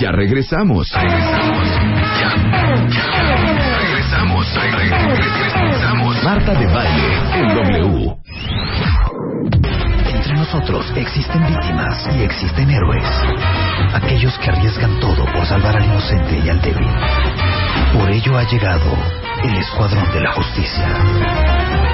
Ya 0.00 0.10
regresamos. 0.10 0.90
Regresamos. 0.90 1.68
Ya. 2.20 2.28
Ya. 2.88 3.78
Regresamos. 3.78 4.54
Regresamos. 4.54 6.24
Marta 6.24 6.52
de 6.54 6.66
Baile 6.66 7.14
en 7.34 7.48
W. 7.54 8.16
Entre 10.12 10.34
nosotros 10.34 10.92
existen 10.96 11.46
víctimas 11.46 12.08
y 12.18 12.22
existen 12.24 12.70
héroes. 12.70 13.06
Aquellos 13.92 14.36
que 14.38 14.50
arriesgan 14.50 14.98
todo 14.98 15.26
por 15.32 15.46
salvar 15.46 15.76
al 15.76 15.84
inocente 15.84 16.42
y 16.44 16.48
al 16.48 16.60
débil. 16.60 16.88
Por 17.92 18.10
ello 18.10 18.36
ha 18.36 18.42
llegado 18.44 19.23
el 19.44 19.56
Escuadrón 19.58 20.10
de 20.12 20.20
la 20.20 20.32
Justicia. 20.32 20.88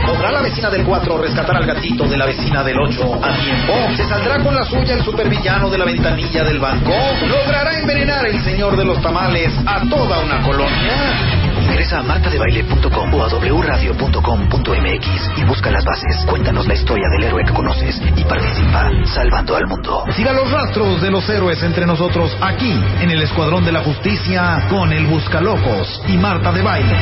¿Podrá 0.06 0.30
la 0.30 0.40
vecina 0.40 0.70
del 0.70 0.84
4 0.84 1.18
rescatar 1.18 1.56
al 1.56 1.66
gatito 1.66 2.04
de 2.04 2.16
la 2.16 2.26
vecina 2.26 2.62
del 2.62 2.78
8 2.78 3.20
a 3.22 3.36
tiempo? 3.38 3.72
¿Se 3.96 4.08
saldrá 4.08 4.38
con 4.38 4.54
la 4.54 4.64
suya 4.64 4.94
el 4.94 5.04
supervillano 5.04 5.68
de 5.68 5.78
la 5.78 5.84
ventanilla 5.84 6.44
del 6.44 6.60
banco? 6.60 6.92
¿Logrará 7.26 7.78
envenenar 7.78 8.26
el 8.26 8.40
señor 8.42 8.76
de 8.76 8.84
los 8.84 9.00
tamales 9.02 9.52
a 9.66 9.80
toda 9.88 10.20
una 10.20 10.40
colonia? 10.42 11.39
Ingresa 11.62 11.98
a 11.98 12.02
martadebaile.com 12.02 13.14
o 13.14 13.22
a 13.22 13.28
wradio.com.mx 13.28 15.06
y 15.36 15.44
busca 15.44 15.70
las 15.70 15.84
bases. 15.84 16.24
Cuéntanos 16.26 16.66
la 16.66 16.74
historia 16.74 17.06
del 17.16 17.24
héroe 17.24 17.44
que 17.44 17.52
conoces 17.52 18.00
y 18.16 18.24
participa 18.24 18.90
salvando 19.04 19.54
al 19.56 19.66
mundo. 19.66 20.04
Siga 20.16 20.32
los 20.32 20.50
rastros 20.50 21.02
de 21.02 21.10
los 21.10 21.28
héroes 21.28 21.62
entre 21.62 21.84
nosotros 21.86 22.34
aquí 22.40 22.72
en 23.00 23.10
el 23.10 23.20
Escuadrón 23.22 23.64
de 23.64 23.72
la 23.72 23.80
Justicia 23.80 24.66
con 24.68 24.92
el 24.92 25.06
Buscalocos 25.06 26.02
y 26.08 26.16
Marta 26.16 26.52
de 26.52 26.62
Baile. 26.62 26.96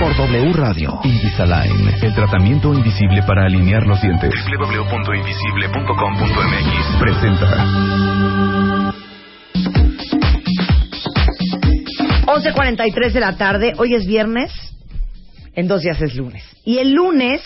Por 0.00 0.16
W 0.16 0.52
Radio. 0.54 0.98
Invisalign, 1.04 1.94
el 2.02 2.14
tratamiento 2.14 2.72
invisible 2.74 3.22
para 3.22 3.44
alinear 3.44 3.86
los 3.86 4.00
dientes. 4.00 4.32
www.invisible.com.mx 4.32 6.96
presenta 6.98 8.61
11.43 12.36 13.12
de 13.12 13.20
la 13.20 13.36
tarde, 13.36 13.74
hoy 13.76 13.94
es 13.94 14.06
viernes, 14.06 14.50
en 15.54 15.68
dos 15.68 15.82
días 15.82 16.00
es 16.00 16.14
lunes. 16.16 16.42
Y 16.64 16.78
el 16.78 16.94
lunes 16.94 17.42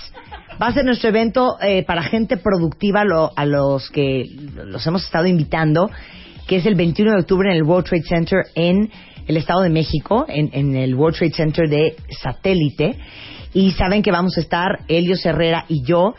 va 0.63 0.69
a 0.69 0.73
ser 0.73 0.85
nuestro 0.85 1.09
evento 1.09 1.57
eh, 1.61 1.83
para 1.85 2.05
gente 2.05 2.37
productiva 2.37 3.03
lo- 3.05 3.33
a 3.35 3.45
los 3.47 3.91
que 3.91 4.27
los 4.65 4.87
hemos 4.87 5.05
estado 5.05 5.27
invitando, 5.27 5.91
que 6.47 6.57
es 6.59 6.67
el 6.67 6.77
21 6.77 7.15
de 7.15 7.19
octubre 7.21 7.51
en 7.51 7.57
el 7.57 7.65
World 7.65 7.85
Trade 7.89 8.05
Center 8.05 8.39
en 8.55 8.89
el 9.27 9.37
Estado 9.37 9.63
de 9.63 9.71
México, 9.71 10.25
en, 10.29 10.51
en 10.53 10.77
el 10.77 10.95
World 10.95 11.17
Trade 11.19 11.33
Center 11.33 11.69
de 11.69 11.97
Satélite. 12.23 12.97
Y 13.55 13.73
saben 13.73 14.03
que 14.03 14.13
vamos 14.13 14.37
a 14.39 14.41
estar 14.41 14.69
Helios 14.87 15.27
Herrera 15.27 15.65
y 15.69 15.83
yo 15.85 16.15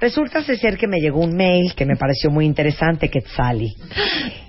Resulta 0.00 0.42
ser 0.42 0.76
que 0.76 0.86
me 0.86 0.98
llegó 0.98 1.20
un 1.20 1.34
mail 1.34 1.74
que 1.74 1.86
me 1.86 1.96
pareció 1.96 2.30
muy 2.30 2.44
interesante, 2.44 3.08
Quetzali. 3.08 3.72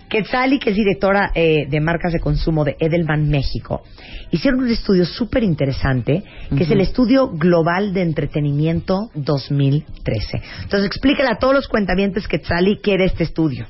Quetzali, 0.10 0.60
que 0.60 0.70
es 0.70 0.76
directora 0.76 1.32
eh, 1.36 1.68
de 1.70 1.82
marcas 1.82 2.14
de 2.14 2.20
consumo 2.20 2.64
de 2.64 2.78
Edelman 2.80 3.30
México, 3.30 3.84
hicieron 4.32 4.62
un 4.62 4.70
estudio 4.70 5.06
súper 5.06 5.44
interesante, 5.44 6.24
que 6.56 6.64
es 6.64 6.72
el 6.72 6.82
Estudio 6.82 7.30
Global 7.30 7.94
de 7.94 8.02
Entretenimiento 8.04 9.10
2013. 9.16 10.42
Entonces, 10.64 10.88
explícale 10.88 11.30
a 11.30 11.38
todos 11.40 11.54
los 11.54 11.68
cuentavientes 11.68 12.28
Quetzali 12.28 12.80
qué 12.82 12.94
era 12.94 13.06
este 13.06 13.24
estudio. 13.24 13.66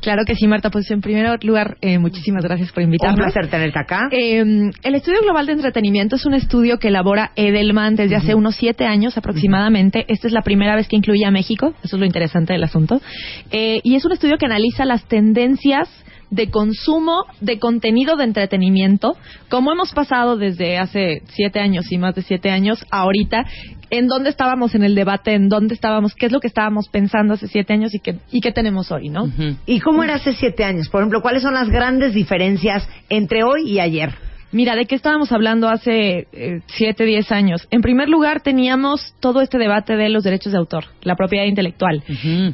Claro 0.00 0.22
que 0.26 0.34
sí, 0.34 0.46
Marta. 0.46 0.70
Pues 0.70 0.90
en 0.90 1.00
primer 1.00 1.42
lugar, 1.44 1.76
eh, 1.80 1.98
muchísimas 1.98 2.42
gracias 2.42 2.72
por 2.72 2.82
Un 2.82 2.88
invitarme. 2.88 3.16
placer 3.18 3.48
tenerte 3.48 3.78
acá. 3.78 4.08
Eh, 4.10 4.38
el 4.82 4.94
Estudio 4.94 5.20
Global 5.22 5.46
de 5.46 5.52
Entretenimiento 5.52 6.16
es 6.16 6.26
un 6.26 6.34
estudio 6.34 6.78
que 6.78 6.88
elabora 6.88 7.32
Edelman 7.36 7.96
desde 7.96 8.16
hace 8.16 8.34
unos 8.34 8.56
siete 8.56 8.84
años 8.86 9.16
aproximadamente. 9.18 10.06
Esta 10.08 10.26
es 10.26 10.32
la 10.32 10.42
primera 10.42 10.74
vez 10.74 10.88
que 10.88 10.96
incluye 10.96 11.24
a 11.24 11.30
México. 11.30 11.74
Eso 11.82 11.96
es 11.96 12.00
lo 12.00 12.06
interesante 12.06 12.52
del 12.52 12.64
asunto. 12.64 13.00
Eh, 13.50 13.80
y 13.84 13.94
es 13.96 14.04
un 14.04 14.12
estudio 14.12 14.36
que 14.38 14.46
analiza 14.46 14.84
las 14.84 15.04
tendencias 15.06 15.88
de 16.30 16.50
consumo 16.50 17.24
de 17.40 17.58
contenido 17.58 18.16
de 18.16 18.24
entretenimiento, 18.24 19.16
como 19.48 19.72
hemos 19.72 19.92
pasado 19.92 20.36
desde 20.36 20.78
hace 20.78 21.22
siete 21.28 21.60
años 21.60 21.90
y 21.90 21.98
más 21.98 22.14
de 22.14 22.22
siete 22.22 22.50
años 22.50 22.84
a 22.90 23.00
ahorita, 23.00 23.46
en 23.90 24.06
dónde 24.06 24.30
estábamos 24.30 24.74
en 24.74 24.84
el 24.84 24.94
debate, 24.94 25.34
en 25.34 25.48
dónde 25.48 25.74
estábamos, 25.74 26.14
qué 26.14 26.26
es 26.26 26.32
lo 26.32 26.40
que 26.40 26.46
estábamos 26.46 26.88
pensando 26.88 27.34
hace 27.34 27.48
siete 27.48 27.72
años 27.72 27.94
y 27.94 27.98
qué, 27.98 28.16
y 28.30 28.40
qué 28.40 28.52
tenemos 28.52 28.92
hoy, 28.92 29.08
¿no? 29.08 29.28
¿Y 29.66 29.80
cómo 29.80 30.04
era 30.04 30.14
hace 30.14 30.34
siete 30.34 30.64
años? 30.64 30.88
Por 30.88 31.00
ejemplo, 31.00 31.22
¿cuáles 31.22 31.42
son 31.42 31.54
las 31.54 31.68
grandes 31.68 32.14
diferencias 32.14 32.88
entre 33.08 33.42
hoy 33.42 33.68
y 33.68 33.80
ayer? 33.80 34.14
Mira, 34.52 34.74
¿de 34.74 34.86
qué 34.86 34.96
estábamos 34.96 35.30
hablando 35.32 35.68
hace 35.68 36.26
eh, 36.32 36.60
siete, 36.66 37.04
diez 37.04 37.30
años? 37.30 37.68
En 37.70 37.82
primer 37.82 38.08
lugar, 38.08 38.40
teníamos 38.40 39.14
todo 39.20 39.40
este 39.42 39.58
debate 39.58 39.96
de 39.96 40.08
los 40.08 40.24
derechos 40.24 40.52
de 40.52 40.58
autor, 40.58 40.84
la 41.02 41.14
propiedad 41.14 41.44
intelectual. 41.46 42.02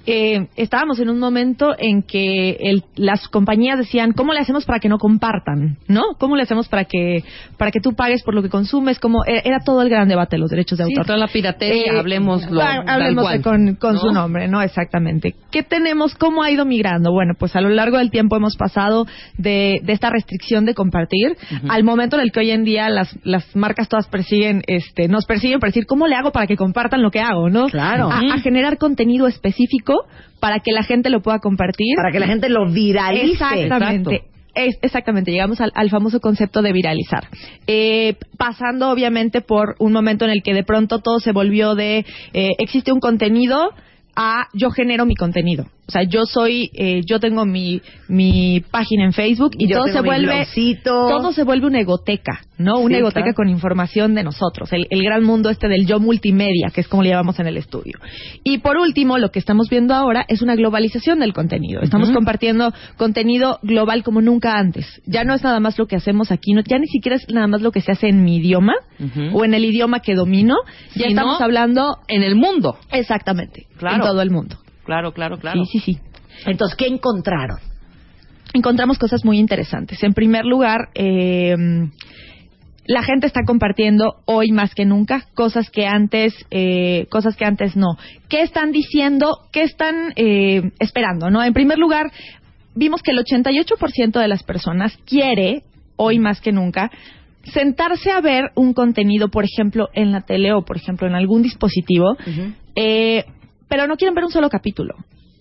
Eh, 0.06 0.46
estábamos 0.56 1.00
en 1.00 1.08
un 1.08 1.18
momento 1.18 1.74
en 1.78 2.02
que 2.02 2.50
el- 2.60 2.84
las 2.96 3.28
compañías 3.28 3.78
decían, 3.78 4.12
¿cómo 4.12 4.32
le 4.34 4.40
hacemos 4.40 4.64
para 4.66 4.78
que 4.78 4.88
no 4.90 4.98
compartan? 4.98 5.78
¿No? 5.88 6.02
¿Cómo 6.18 6.36
le 6.36 6.42
hacemos 6.42 6.68
para 6.68 6.84
que 6.84 7.24
para 7.56 7.70
que 7.70 7.80
tú 7.80 7.94
pagues 7.94 8.22
por 8.22 8.34
lo 8.34 8.42
que 8.42 8.50
consumes? 8.50 8.98
Como 8.98 9.24
era, 9.24 9.40
era 9.44 9.58
todo 9.64 9.80
el 9.80 9.88
gran 9.88 10.06
debate 10.08 10.36
de 10.36 10.40
los 10.40 10.50
derechos 10.50 10.76
de 10.78 10.84
Sí, 10.84 10.92
autor. 10.92 11.06
toda 11.06 11.18
la 11.18 11.28
piratería, 11.28 11.92
Eh, 11.94 11.98
hablemoslo 11.98 12.60
ha- 12.60 12.84
tal 12.84 12.88
hablemos 13.02 13.24
cual, 13.24 13.42
con, 13.42 13.74
con 13.76 13.94
¿no? 13.94 14.00
su 14.00 14.12
nombre, 14.12 14.48
¿no? 14.48 14.60
Exactamente. 14.60 15.34
¿Qué 15.50 15.62
tenemos? 15.62 16.14
¿Cómo 16.14 16.42
ha 16.42 16.50
ido 16.50 16.64
migrando? 16.66 17.10
Bueno, 17.12 17.32
pues 17.38 17.56
a 17.56 17.60
lo 17.62 17.70
largo 17.70 17.96
del 17.98 18.10
tiempo 18.10 18.36
hemos 18.36 18.56
pasado 18.56 19.06
de, 19.38 19.80
de 19.82 19.92
esta 19.94 20.10
restricción 20.10 20.66
de 20.66 20.74
compartir 20.74 21.36
al 21.68 21.84
momento 21.86 22.16
en 22.16 22.22
el 22.22 22.32
que 22.32 22.40
hoy 22.40 22.50
en 22.50 22.64
día 22.64 22.88
las, 22.90 23.16
las 23.24 23.56
marcas 23.56 23.88
todas 23.88 24.06
persiguen, 24.08 24.62
este, 24.66 25.08
nos 25.08 25.24
persiguen 25.26 25.58
para 25.60 25.70
decir, 25.70 25.86
¿cómo 25.86 26.06
le 26.06 26.14
hago 26.16 26.32
para 26.32 26.46
que 26.46 26.56
compartan 26.56 27.02
lo 27.02 27.10
que 27.10 27.20
hago, 27.20 27.48
no? 27.48 27.66
Claro. 27.68 28.10
A, 28.10 28.18
a 28.34 28.38
generar 28.40 28.76
contenido 28.78 29.26
específico 29.26 30.04
para 30.40 30.60
que 30.60 30.72
la 30.72 30.82
gente 30.82 31.08
lo 31.10 31.22
pueda 31.22 31.38
compartir. 31.38 31.96
Para 31.96 32.12
que 32.12 32.20
la 32.20 32.26
gente 32.26 32.48
lo 32.48 32.70
viralice. 32.70 33.32
Exactamente. 33.32 34.22
Es- 34.54 34.78
exactamente, 34.80 35.30
llegamos 35.32 35.60
al, 35.60 35.70
al 35.74 35.90
famoso 35.90 36.18
concepto 36.20 36.62
de 36.62 36.72
viralizar. 36.72 37.28
Eh, 37.66 38.14
pasando 38.38 38.90
obviamente 38.90 39.42
por 39.42 39.76
un 39.78 39.92
momento 39.92 40.24
en 40.24 40.30
el 40.30 40.42
que 40.42 40.54
de 40.54 40.64
pronto 40.64 41.00
todo 41.00 41.20
se 41.20 41.32
volvió 41.32 41.74
de 41.74 42.06
eh, 42.32 42.50
existe 42.58 42.90
un 42.90 43.00
contenido 43.00 43.70
a 44.14 44.46
yo 44.54 44.70
genero 44.70 45.04
mi 45.04 45.14
contenido. 45.14 45.66
O 45.88 45.92
sea, 45.92 46.02
yo 46.02 46.24
soy, 46.26 46.70
eh, 46.74 47.02
yo 47.06 47.20
tengo 47.20 47.44
mi, 47.46 47.80
mi 48.08 48.60
página 48.72 49.04
en 49.04 49.12
Facebook 49.12 49.52
y 49.56 49.68
Yo 49.68 49.78
todo 49.78 49.86
se 49.92 50.00
vuelve, 50.00 50.44
todo 50.84 51.32
se 51.32 51.44
vuelve 51.44 51.66
una 51.68 51.80
egoteca, 51.80 52.40
¿no? 52.58 52.78
Una 52.80 52.96
Sí, 52.96 53.00
egoteca 53.00 53.20
claro. 53.22 53.34
con 53.36 53.48
información 53.48 54.14
de 54.16 54.24
nosotros, 54.24 54.72
el, 54.72 54.86
el 54.90 55.02
gran 55.04 55.22
mundo 55.22 55.48
este 55.48 55.68
del 55.68 55.86
yo 55.86 56.00
multimedia, 56.00 56.70
que 56.74 56.80
es 56.80 56.88
como 56.88 57.02
le 57.04 57.10
llamamos 57.10 57.38
en 57.38 57.46
el 57.46 57.56
estudio. 57.56 57.98
Y 58.42 58.58
por 58.58 58.78
último, 58.78 59.18
lo 59.18 59.30
que 59.30 59.38
estamos 59.38 59.68
viendo 59.70 59.94
ahora 59.94 60.24
es 60.28 60.42
una 60.42 60.56
globalización 60.56 61.20
del 61.20 61.32
contenido. 61.32 61.80
Estamos 61.82 62.10
compartiendo 62.10 62.72
contenido 62.96 63.58
global 63.62 64.02
como 64.02 64.20
nunca 64.20 64.58
antes. 64.58 64.86
Ya 65.06 65.22
no 65.22 65.34
es 65.34 65.42
nada 65.44 65.60
más 65.60 65.78
lo 65.78 65.86
que 65.86 65.94
hacemos 65.96 66.32
aquí, 66.32 66.52
no, 66.52 66.62
ya 66.66 66.78
ni 66.78 66.86
siquiera 66.88 67.16
es 67.16 67.26
nada 67.32 67.46
más 67.46 67.62
lo 67.62 67.70
que 67.70 67.80
se 67.80 67.92
hace 67.92 68.08
en 68.08 68.24
mi 68.24 68.38
idioma 68.38 68.74
o 69.32 69.44
en 69.44 69.54
el 69.54 69.64
idioma 69.64 70.00
que 70.00 70.14
domino. 70.14 70.56
Ya 70.96 71.06
estamos 71.06 71.40
hablando 71.40 71.98
En 72.08 72.22
el 72.24 72.34
mundo. 72.34 72.76
exactamente 72.90 73.66
Claro. 73.78 73.96
en 73.96 74.00
todo 74.02 74.20
el 74.22 74.30
mundo. 74.30 74.56
Claro, 74.86 75.12
claro, 75.12 75.38
claro. 75.38 75.64
Sí, 75.66 75.78
sí, 75.78 75.92
sí. 75.92 76.00
Entonces, 76.46 76.76
¿qué 76.76 76.86
encontraron? 76.86 77.58
encontramos 78.56 78.98
cosas 78.98 79.24
muy 79.24 79.38
interesantes. 79.38 80.02
En 80.02 80.14
primer 80.14 80.44
lugar, 80.44 80.88
eh, 80.94 81.54
la 82.86 83.02
gente 83.02 83.26
está 83.26 83.42
compartiendo 83.44 84.16
hoy 84.26 84.52
más 84.52 84.74
que 84.74 84.84
nunca 84.84 85.26
cosas 85.34 85.70
que 85.70 85.86
antes, 85.86 86.34
eh, 86.50 87.06
cosas 87.10 87.36
que 87.36 87.44
antes 87.44 87.76
no. 87.76 87.96
¿Qué 88.28 88.42
están 88.42 88.72
diciendo? 88.72 89.40
¿Qué 89.52 89.62
están 89.62 90.12
eh, 90.16 90.70
esperando? 90.78 91.30
No. 91.30 91.42
En 91.42 91.52
primer 91.52 91.78
lugar, 91.78 92.10
vimos 92.74 93.02
que 93.02 93.12
el 93.12 93.18
88% 93.18 94.20
de 94.20 94.28
las 94.28 94.42
personas 94.42 94.96
quiere 95.06 95.62
hoy 95.96 96.18
más 96.18 96.40
que 96.40 96.52
nunca 96.52 96.90
sentarse 97.52 98.10
a 98.10 98.20
ver 98.20 98.50
un 98.56 98.74
contenido, 98.74 99.28
por 99.28 99.44
ejemplo, 99.44 99.88
en 99.94 100.10
la 100.10 100.22
tele 100.22 100.52
o, 100.52 100.62
por 100.62 100.76
ejemplo, 100.76 101.06
en 101.06 101.14
algún 101.14 101.42
dispositivo, 101.42 102.16
eh, 102.74 103.24
pero 103.68 103.86
no 103.86 103.96
quieren 103.96 104.14
ver 104.14 104.24
un 104.24 104.30
solo 104.30 104.48
capítulo. 104.48 104.94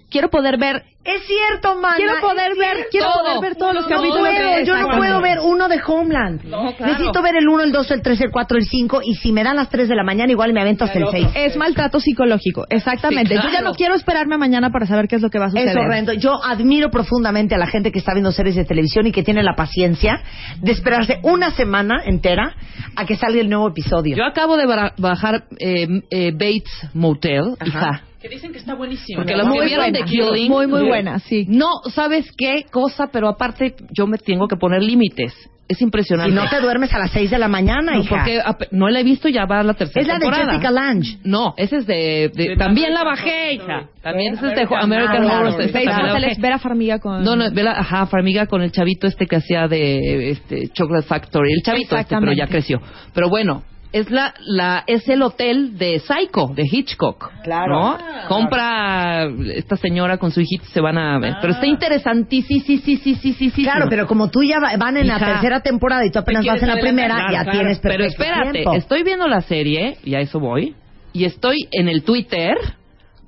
Quiero 0.07 0.29
poder 0.29 0.57
ver 0.57 0.83
Es 1.03 1.23
cierto, 1.25 1.75
mana. 1.81 1.95
Quiero 1.97 2.13
poder 2.21 2.51
es 2.51 2.57
ver, 2.57 2.73
cierto. 2.75 2.89
quiero 2.91 3.07
poder 3.11 3.41
ver 3.41 3.55
todos 3.57 3.73
los 3.73 3.83
No 3.89 3.95
capítulos. 3.97 4.19
puedo, 4.19 4.55
que- 4.55 4.65
yo 4.65 4.77
no 4.77 4.97
puedo 4.97 5.19
ver 5.21 5.39
uno 5.39 5.67
de 5.67 5.81
Homeland. 5.85 6.43
Necesito 6.79 7.21
ver 7.23 7.35
el 7.35 7.49
1, 7.49 7.63
el 7.63 7.71
2, 7.71 7.91
el 7.91 8.01
3, 8.01 8.21
el 8.21 8.31
4, 8.31 8.57
el 8.57 8.65
5 8.65 9.01
y 9.03 9.15
si 9.15 9.31
me 9.33 9.43
dan 9.43 9.55
las 9.55 9.67
3 9.69 9.89
de 9.89 9.95
la 9.95 10.03
mañana 10.03 10.31
igual 10.31 10.53
me 10.53 10.61
avento 10.61 10.85
hasta 10.85 10.99
el 10.99 11.07
6. 11.09 11.27
Es 11.33 11.57
maltrato 11.57 11.99
psicológico, 11.99 12.65
exactamente. 12.69 13.29
Sí, 13.29 13.35
Yo 13.35 13.43
ya 13.45 13.49
claro. 13.49 13.65
no 13.65 13.73
quiero 13.73 13.95
esperarme 13.95 14.37
mañana 14.37 14.69
para 14.69 14.85
saber 14.85 15.07
qué 15.07 15.15
es 15.17 15.21
lo 15.23 15.29
que 15.29 15.39
va 15.39 15.45
a 15.45 15.49
suceder. 15.49 15.69
Es 15.69 15.75
horrendo. 15.75 16.13
Yo 16.13 16.39
admiro 16.41 16.89
profundamente 16.91 17.55
a 17.55 17.57
la 17.57 17.67
gente 17.67 17.91
que 17.91 17.99
está 17.99 18.13
viendo 18.13 18.31
series 18.31 18.55
de 18.55 18.63
televisión 18.63 19.07
y 19.07 19.11
que 19.11 19.23
tiene 19.23 19.41
la 19.43 19.55
paciencia 19.55 20.21
de 20.61 20.71
esperarse 20.71 21.19
una 21.23 21.49
semana 21.51 22.03
entera 22.05 22.55
a 22.95 23.05
que 23.05 23.15
salga 23.17 23.41
el 23.41 23.49
nuevo 23.49 23.67
episodio. 23.69 24.15
Yo 24.15 24.23
acabo 24.23 24.55
de 24.55 24.65
bajar 24.97 25.45
eh, 25.59 25.87
eh, 26.11 26.31
Bates 26.31 26.89
Motel, 26.93 27.55
hija. 27.65 28.01
Que 28.27 28.33
dicen 28.33 28.51
que 28.51 28.57
está 28.57 28.73
buenísimo. 28.73 29.19
Porque 29.19 29.35
los 29.35 29.45
Muy 29.47 29.69
buena, 29.69 29.91
The 29.91 30.03
Killing. 30.05 30.49
muy, 30.51 30.65
muy 30.65 30.81
buena, 30.83 31.19
sí. 31.19 31.45
No, 31.47 31.67
¿sabes 31.93 32.25
qué 32.35 32.63
cosa? 32.71 33.07
Pero 33.11 33.27
aparte, 33.27 33.75
yo 33.95 34.07
me 34.07 34.17
tengo 34.17 34.47
que 34.47 34.55
poner 34.55 34.81
límites. 34.81 35.31
Es 35.67 35.79
impresionante. 35.81 36.31
si 36.31 36.35
no 36.35 36.49
te 36.49 36.59
duermes 36.59 36.91
a 36.93 36.97
las 36.99 37.11
6 37.11 37.29
de 37.29 37.37
la 37.37 37.47
mañana, 37.47 37.93
No, 37.93 37.99
hija. 38.01 38.09
porque 38.09 38.41
no 38.71 38.89
la 38.89 38.99
he 38.99 39.03
visto, 39.03 39.27
ya 39.29 39.45
va 39.45 39.61
la 39.61 39.75
tercera 39.75 40.01
es 40.01 40.07
la 40.07 40.13
de 40.15 40.19
temporada. 40.21 40.51
Jessica 40.53 40.71
Lange. 40.71 41.17
No, 41.23 41.53
ese 41.57 41.77
es 41.77 41.85
de... 41.87 42.31
de- 42.33 42.49
De 42.49 42.55
también 42.57 42.93
la 42.95 43.03
bajé, 43.03 43.53
hija. 43.53 43.81
Story. 43.81 44.01
También 44.01 44.33
ese 44.35 44.47
es 44.47 44.55
de 44.55 44.75
American 44.75 45.25
Horror 45.25 45.47
Horror 45.47 45.61
Story. 45.61 45.85
La 45.85 46.27
es 46.27 46.39
Vera 46.39 46.57
Farmiga 46.59 46.97
con... 46.99 47.23
No, 47.23 47.35
no, 47.35 47.51
vela, 47.51 47.73
ajá, 47.79 48.07
Farmiga 48.07 48.47
con 48.47 48.61
el 48.63 48.71
chavito 48.71 49.05
este 49.05 49.27
que 49.27 49.35
hacía 49.35 49.67
de 49.67 50.31
este 50.31 50.67
Chocolate 50.69 51.07
Factory, 51.07 51.51
el 51.53 51.61
chavito 51.63 51.95
este, 51.95 52.15
pero 52.19 52.33
ya 52.33 52.47
creció. 52.47 52.79
Pero 53.13 53.29
bueno, 53.29 53.63
es 53.95 54.11
la, 54.11 54.33
la 54.45 54.83
es 54.87 55.07
el 55.07 55.21
hotel 55.21 55.77
de 55.77 55.99
Psycho, 55.99 56.47
de 56.53 56.63
Hitchcock. 56.69 57.31
Claro. 57.43 57.73
¿no? 57.79 57.97
Compra 58.27 59.25
esta 59.53 59.77
señora 59.77 60.17
con 60.17 60.31
su 60.31 60.41
hijito, 60.41 60.65
se 60.65 60.81
van 60.81 60.97
a 60.97 61.17
ver. 61.17 61.35
Pero 61.39 61.53
está 61.53 61.65
interesantísimo, 61.65 62.61
sí, 62.65 62.77
sí, 62.77 62.97
sí, 62.97 63.15
sí, 63.15 63.33
sí, 63.33 63.49
sí. 63.51 63.63
Claro, 63.63 63.85
pero 63.89 64.05
como 64.05 64.29
tú 64.29 64.43
ya 64.43 64.59
va- 64.59 64.75
van 64.77 64.97
en 64.97 65.07
la 65.07 65.17
tercera 65.17 65.61
temporada 65.61 66.05
y 66.05 66.11
tú 66.11 66.19
apenas 66.19 66.45
vas 66.45 66.61
en 66.61 66.67
la 66.67 66.75
primera, 66.79 67.15
ya 67.31 67.43
claro. 67.43 67.51
tienes 67.51 67.79
Pero 67.79 68.03
espérate, 68.03 68.51
tiempo. 68.51 68.73
estoy 68.73 69.03
viendo 69.03 69.27
la 69.29 69.39
serie, 69.41 69.97
y 70.03 70.13
a 70.15 70.19
eso 70.19 70.39
voy, 70.41 70.75
y 71.13 71.23
estoy 71.23 71.67
en 71.71 71.87
el 71.87 72.03
Twitter 72.03 72.57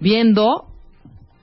viendo, 0.01 0.65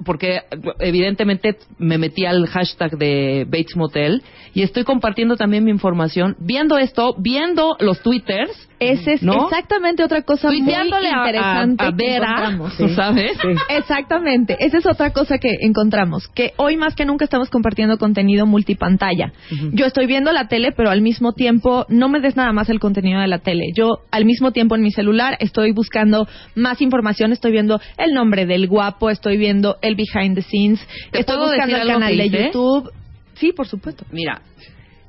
porque 0.05 0.41
evidentemente 0.81 1.57
me 1.79 1.99
metí 1.99 2.27
al 2.27 2.47
hashtag 2.47 2.99
de 2.99 3.45
Bates 3.47 3.77
Motel, 3.77 4.23
y 4.55 4.63
estoy 4.63 4.85
compartiendo 4.85 5.37
también 5.37 5.65
mi 5.65 5.73
información, 5.73 6.37
viendo 6.39 6.79
esto, 6.79 7.17
viendo 7.19 7.77
los 7.81 8.01
Twitters, 8.03 8.69
Esa 8.79 9.13
es 9.13 9.23
¿No? 9.23 9.45
exactamente 9.45 10.05
otra 10.05 10.23
cosa 10.23 10.49
muy 10.49 10.59
tuiteándole 10.59 11.09
a, 11.09 11.15
a, 11.15 11.19
interesante 11.19 11.85
a 11.85 11.91
que 11.91 11.95
Vera. 11.97 12.59
¿tú 12.77 12.89
¿sabes? 12.91 13.33
Exactamente, 13.69 14.57
esa 14.61 14.79
es 14.79 14.87
otra 14.87 15.11
cosa 15.11 15.39
que 15.39 15.57
encontramos, 15.61 16.29
que 16.29 16.53
hoy 16.57 16.77
más 16.77 16.95
que 16.95 17.05
nunca 17.05 17.25
estamos 17.25 17.51
compartiendo 17.51 17.99
contenido 17.99 18.47
multipantalla. 18.47 19.33
Yo 19.73 19.87
estoy 19.87 20.07
viendo 20.07 20.33
la 20.33 20.47
tele, 20.49 20.73
pero 20.73 20.91
al 20.91 21.01
mismo 21.01 21.33
tiempo 21.33 21.87
no 21.89 22.09
me 22.09 22.21
des 22.21 22.37
nada 22.37 22.53
más 22.53 22.69
el 22.69 22.79
contenido 22.79 23.21
de 23.21 23.27
la 23.27 23.39
tele. 23.41 23.67
Yo 23.75 24.01
al 24.11 24.25
mismo 24.25 24.53
tiempo 24.53 24.77
en 24.77 24.83
mi 24.83 24.93
celular 24.93 25.37
estoy 25.41 25.73
buscando 25.73 26.29
más 26.55 26.81
información, 26.81 27.33
estoy 27.33 27.53
viendo 27.53 27.81
el 27.99 28.13
nombre 28.15 28.47
del 28.47 28.69
guapo, 28.69 29.11
estoy 29.11 29.37
viendo 29.37 29.77
el 29.83 29.94
behind 29.95 30.35
the 30.37 30.43
scenes, 30.43 30.81
¿Te 31.11 31.21
estoy 31.21 31.37
puedo 31.37 31.49
buscando 31.51 31.67
decir 31.67 31.75
el 31.75 31.81
algo 31.91 31.93
canal 32.01 32.11
que 32.11 32.17
de 32.17 32.27
hice? 32.27 32.45
YouTube. 32.47 32.93
Sí, 33.35 33.53
por 33.53 33.67
supuesto. 33.67 34.05
Mira, 34.13 34.43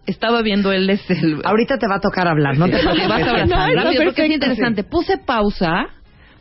estaba 0.05 0.41
viendo 0.41 0.71
el... 0.71 0.89
este, 0.89 1.13
el 1.13 1.41
Ahorita 1.43 1.77
te 1.77 1.87
va 1.87 1.95
a 1.95 1.99
tocar 1.99 2.27
hablar, 2.27 2.57
no 2.57 2.65
te 2.67 2.77
preocupes. 2.77 3.07
vas 3.07 3.21
a 3.21 3.29
hablar 3.29 3.47
No, 3.47 3.55
está 3.55 3.83
rápido 3.83 3.83
porque 3.83 3.93
es 3.93 4.05
perfecto, 4.15 4.33
interesante. 4.33 4.83
Puse 4.83 5.17
pausa 5.17 5.85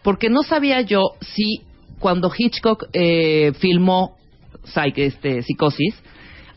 porque 0.02 0.28
no 0.30 0.42
sabía 0.42 0.80
yo 0.82 1.00
si 1.20 1.62
cuando 1.98 2.30
Hitchcock 2.36 2.84
eh, 2.92 3.52
filmó 3.58 4.16
Psych- 4.64 4.98
este, 4.98 5.42
Psicosis 5.42 5.94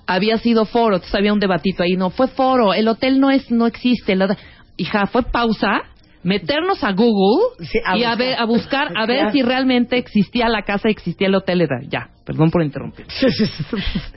había 0.06 0.38
sido 0.38 0.66
foro, 0.66 0.96
entonces 0.96 1.16
había 1.16 1.34
un 1.34 1.40
debatito 1.40 1.84
ahí, 1.84 1.96
no, 1.98 2.10
fue 2.10 2.28
foro, 2.30 2.74
el 2.74 2.88
hotel 2.88 3.20
no 3.20 3.30
es 3.32 3.52
no 3.52 3.66
existe, 3.68 4.16
hotel- 4.16 4.38
hija, 4.78 5.06
fue 5.08 5.24
pausa, 5.24 5.82
meternos 6.28 6.84
a 6.84 6.92
Google 6.92 7.56
Sí, 7.72 7.80
a 7.86 7.98
y 7.98 8.04
a 8.04 8.10
buscar. 8.10 8.18
ver, 8.18 8.40
a 8.40 8.46
buscar, 8.46 8.88
a 8.96 9.06
ver 9.08 9.32
si 9.32 9.42
realmente 9.42 9.98
existía 9.98 10.50
la 10.50 10.64
casa, 10.64 10.90
existía 10.90 11.28
el 11.28 11.36
hotel, 11.36 11.62
era- 11.62 11.82
ya, 11.88 12.10
perdón 12.28 12.52
por 12.52 12.62
interrumpir. 12.62 13.06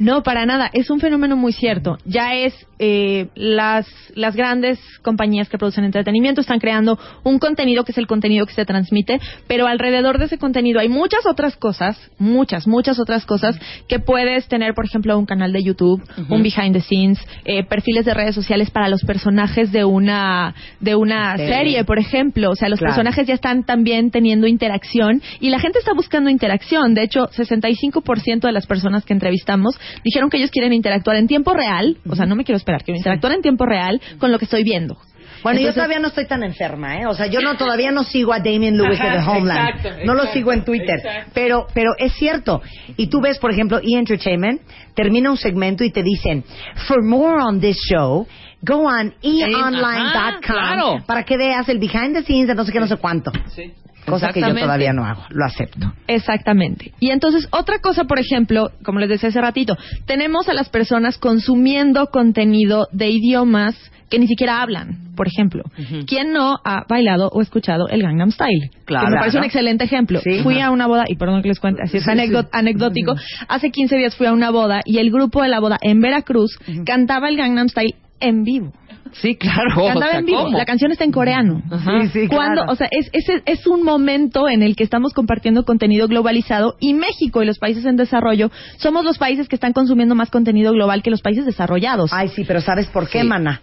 No, 0.00 0.22
para 0.24 0.44
nada. 0.44 0.68
Es 0.72 0.90
un 0.90 0.98
fenómeno 0.98 1.36
muy 1.36 1.52
cierto. 1.52 1.96
Ya 2.04 2.34
es 2.34 2.54
eh, 2.80 3.28
las 3.36 3.86
las 4.16 4.34
grandes 4.34 4.80
compañías 5.02 5.48
que 5.48 5.58
producen 5.58 5.84
entretenimiento 5.84 6.40
están 6.40 6.58
creando 6.58 6.98
un 7.22 7.38
contenido 7.38 7.84
que 7.84 7.92
es 7.92 7.98
el 7.98 8.08
contenido 8.08 8.46
que 8.46 8.54
se 8.54 8.64
transmite, 8.64 9.20
pero 9.46 9.66
alrededor 9.68 10.18
de 10.18 10.24
ese 10.24 10.38
contenido 10.38 10.80
hay 10.80 10.88
muchas 10.88 11.24
otras 11.24 11.56
cosas, 11.56 11.96
muchas, 12.18 12.66
muchas 12.66 12.98
otras 12.98 13.24
cosas 13.26 13.56
que 13.88 14.00
puedes 14.00 14.48
tener, 14.48 14.74
por 14.74 14.86
ejemplo, 14.86 15.16
un 15.16 15.26
canal 15.26 15.52
de 15.52 15.62
YouTube, 15.62 16.02
un 16.28 16.42
behind 16.42 16.72
the 16.72 16.80
scenes, 16.80 17.18
eh, 17.44 17.62
perfiles 17.64 18.04
de 18.04 18.14
redes 18.14 18.34
sociales 18.34 18.70
para 18.72 18.88
los 18.88 19.02
personajes 19.02 19.70
de 19.70 19.84
una 19.84 20.52
de 20.80 20.96
una 20.96 21.36
Serie. 21.36 21.54
serie, 21.54 21.84
por 21.84 21.98
ejemplo. 22.00 22.50
O 22.50 22.56
sea, 22.56 22.68
los 22.68 22.80
Claro. 22.80 22.94
personajes 22.94 23.26
ya 23.28 23.34
están 23.34 23.62
también 23.64 24.10
teniendo 24.10 24.48
interacción 24.48 25.22
y 25.38 25.50
la 25.50 25.60
gente 25.60 25.78
está 25.78 25.92
buscando 25.94 26.28
interacción. 26.28 26.94
De 26.94 27.04
hecho, 27.04 27.28
65% 27.30 27.99
de 28.02 28.52
las 28.52 28.66
personas 28.66 29.04
que 29.04 29.12
entrevistamos 29.12 29.78
dijeron 30.04 30.30
que 30.30 30.38
ellos 30.38 30.50
quieren 30.50 30.72
interactuar 30.72 31.16
en 31.16 31.26
tiempo 31.26 31.52
real, 31.54 31.98
o 32.08 32.16
sea, 32.16 32.26
no 32.26 32.36
me 32.36 32.44
quiero 32.44 32.56
esperar, 32.56 32.82
quiero 32.82 32.98
interactuar 32.98 33.34
en 33.34 33.42
tiempo 33.42 33.66
real 33.66 34.00
con 34.18 34.32
lo 34.32 34.38
que 34.38 34.44
estoy 34.44 34.64
viendo. 34.64 34.98
Bueno, 35.42 35.60
yo 35.60 35.72
todavía 35.72 35.98
no 35.98 36.08
estoy 36.08 36.26
tan 36.26 36.42
enferma, 36.42 37.00
¿eh? 37.00 37.06
O 37.06 37.14
sea, 37.14 37.26
yo 37.26 37.40
no 37.40 37.56
todavía 37.56 37.90
no 37.90 38.04
sigo 38.04 38.32
a 38.32 38.40
Damien 38.40 38.76
Lewis 38.76 38.98
de 38.98 39.10
The 39.10 39.18
Homeland. 39.26 39.76
exacto, 39.76 40.04
no 40.04 40.14
lo 40.14 40.26
sigo 40.26 40.52
en 40.52 40.64
Twitter. 40.64 40.98
exacto. 40.98 41.30
Pero, 41.34 41.66
pero 41.72 41.92
es 41.98 42.12
cierto. 42.14 42.60
Y 42.96 43.06
tú 43.06 43.20
ves, 43.20 43.38
por 43.38 43.50
ejemplo, 43.50 43.78
E! 43.78 43.98
Entertainment 43.98 44.60
termina 44.94 45.30
un 45.30 45.36
segmento 45.36 45.82
y 45.84 45.90
te 45.90 46.02
dicen, 46.02 46.44
for 46.86 47.02
more 47.02 47.42
on 47.42 47.60
this 47.60 47.78
show, 47.88 48.26
go 48.62 48.86
on 48.86 49.14
eonline.com 49.22 50.40
claro. 50.42 50.98
para 51.06 51.24
que 51.24 51.36
veas 51.36 51.68
el 51.68 51.78
behind 51.78 52.14
the 52.14 52.22
scenes 52.22 52.48
de 52.48 52.54
no 52.54 52.64
sé 52.64 52.72
qué, 52.72 52.80
no 52.80 52.86
sé 52.86 52.96
cuánto. 52.96 53.32
Sí. 53.54 53.72
Cosa 54.10 54.32
que 54.32 54.40
yo 54.40 54.54
todavía 54.54 54.92
no 54.92 55.04
hago. 55.04 55.22
Lo 55.30 55.44
acepto. 55.44 55.92
Exactamente. 56.06 56.92
Y 57.00 57.10
entonces, 57.10 57.48
otra 57.52 57.78
cosa, 57.80 58.04
por 58.04 58.18
ejemplo, 58.18 58.70
como 58.84 58.98
les 58.98 59.08
decía 59.08 59.28
hace 59.30 59.40
ratito, 59.40 59.76
tenemos 60.06 60.48
a 60.48 60.54
las 60.54 60.68
personas 60.68 61.18
consumiendo 61.18 62.06
contenido 62.08 62.88
de 62.92 63.10
idiomas 63.10 63.74
que 64.08 64.18
ni 64.18 64.26
siquiera 64.26 64.60
hablan, 64.60 65.12
por 65.14 65.28
ejemplo. 65.28 65.62
¿Quién 66.08 66.32
no 66.32 66.58
ha 66.64 66.84
bailado 66.88 67.28
o 67.32 67.40
escuchado 67.42 67.88
el 67.88 68.02
Gangnam 68.02 68.32
Style? 68.32 68.70
Claro. 68.84 69.06
Que 69.06 69.12
me 69.12 69.18
parece 69.20 69.38
un 69.38 69.44
excelente 69.44 69.84
ejemplo. 69.84 70.18
Sí. 70.20 70.40
Fui 70.42 70.60
a 70.60 70.72
una 70.72 70.88
boda, 70.88 71.04
y 71.06 71.14
perdón 71.14 71.42
que 71.42 71.48
les 71.48 71.60
cuente, 71.60 71.82
así 71.84 71.98
es 71.98 72.06
anecdot- 72.08 72.48
anecdótico. 72.52 73.14
Hace 73.46 73.70
15 73.70 73.96
días 73.96 74.16
fui 74.16 74.26
a 74.26 74.32
una 74.32 74.50
boda 74.50 74.80
y 74.84 74.98
el 74.98 75.12
grupo 75.12 75.42
de 75.42 75.48
la 75.48 75.60
boda 75.60 75.78
en 75.80 76.00
Veracruz 76.00 76.58
cantaba 76.84 77.28
el 77.28 77.36
Gangnam 77.36 77.68
Style 77.68 77.94
en 78.18 78.42
vivo. 78.42 78.72
Sí, 79.12 79.36
claro. 79.36 79.70
o 79.76 79.86
Cantaba 79.86 80.10
sea, 80.10 80.18
en 80.20 80.26
vivo. 80.26 80.44
¿cómo? 80.44 80.56
La 80.58 80.64
canción 80.64 80.90
está 80.92 81.04
en 81.04 81.12
coreano. 81.12 81.62
Ajá. 81.70 82.02
Sí, 82.02 82.08
sí, 82.22 82.28
Cuando, 82.28 82.62
claro. 82.62 82.72
o 82.72 82.76
sea, 82.76 82.88
es, 82.90 83.08
es, 83.12 83.42
es 83.44 83.66
un 83.66 83.82
momento 83.82 84.48
en 84.48 84.62
el 84.62 84.76
que 84.76 84.84
estamos 84.84 85.12
compartiendo 85.12 85.64
contenido 85.64 86.08
globalizado 86.08 86.76
y 86.80 86.94
México 86.94 87.42
y 87.42 87.46
los 87.46 87.58
países 87.58 87.84
en 87.84 87.96
desarrollo 87.96 88.50
somos 88.78 89.04
los 89.04 89.18
países 89.18 89.48
que 89.48 89.56
están 89.56 89.72
consumiendo 89.72 90.14
más 90.14 90.30
contenido 90.30 90.72
global 90.72 91.02
que 91.02 91.10
los 91.10 91.22
países 91.22 91.46
desarrollados. 91.46 92.10
Ay, 92.12 92.28
sí, 92.28 92.44
pero 92.46 92.60
¿sabes 92.60 92.86
por 92.88 93.08
qué, 93.08 93.22
Sí. 93.22 93.26
mana? 93.26 93.60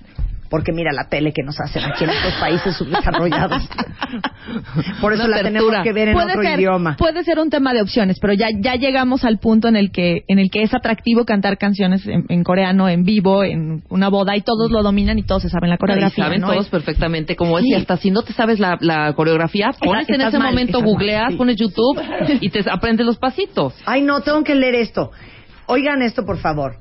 Porque 0.50 0.72
mira 0.72 0.92
la 0.94 1.10
tele 1.10 1.34
que 1.34 1.44
nos 1.44 1.60
hacen 1.60 1.84
aquí 1.84 2.06
en 2.06 2.10
estos 2.12 2.34
países 2.36 2.76
subdesarrollados. 2.78 3.68
Por 5.02 5.14
eso 5.14 5.26
Una 5.26 5.38
la 5.38 5.44
tenemos 5.44 5.74
que 5.84 5.92
ver 5.94 6.10
en 6.10 6.14
puede 6.14 6.32
otro 6.32 6.42
ser, 6.44 6.60
idioma. 6.60 6.96
puede 6.98 7.24
ser 7.24 7.40
un 7.40 7.50
tema 7.50 7.74
de 7.74 7.82
opciones, 7.82 8.18
pero 8.22 8.34
ya 8.34 8.48
ya 8.58 8.76
llegamos 8.76 9.26
al 9.26 9.40
punto 9.40 9.68
en 9.68 9.76
el 9.76 9.92
que 9.92 10.24
en 10.28 10.40
el 10.40 10.50
que 10.50 10.64
es 10.64 10.74
atractivo 10.74 11.26
cantar 11.26 11.58
canciones 11.58 12.08
en, 12.08 12.26
en 12.30 12.44
coreano 12.44 12.88
en 12.88 13.04
vivo 13.04 13.44
en 13.44 13.84
una 13.90 14.08
boda 14.10 14.36
y 14.38 14.42
todos 14.42 14.72
lo 14.72 14.84
dominan 14.84 15.20
y 15.20 15.24
todos 15.24 15.42
se 15.44 15.50
saben 15.50 15.70
la 15.70 15.76
Y 15.76 15.80
coreografía. 15.80 16.24
saben 16.24 16.42
¿no? 16.42 16.48
todos 16.52 16.70
perfectamente 16.70 17.36
cómo 17.36 17.60
es. 17.60 17.66
Y 17.66 17.74
hasta 17.74 17.98
si 17.98 18.12
no 18.12 18.22
te 18.22 18.34
sabes 18.34 18.60
la, 18.60 18.78
la 18.80 19.14
coreografía, 19.14 19.72
pones 19.80 20.08
en 20.10 20.22
ese 20.22 20.38
mal, 20.40 20.50
momento, 20.50 20.80
mal, 20.80 20.88
googleas, 20.90 21.32
sí. 21.32 21.38
pones 21.38 21.58
YouTube 21.58 22.02
y 22.40 22.50
te 22.50 22.64
aprendes 22.70 23.06
los 23.06 23.18
pasitos. 23.18 23.74
Ay, 23.86 24.02
no, 24.02 24.22
tengo 24.22 24.44
que 24.44 24.56
leer 24.56 24.76
esto. 24.76 25.12
Oigan 25.66 26.02
esto, 26.02 26.26
por 26.26 26.38
favor. 26.38 26.76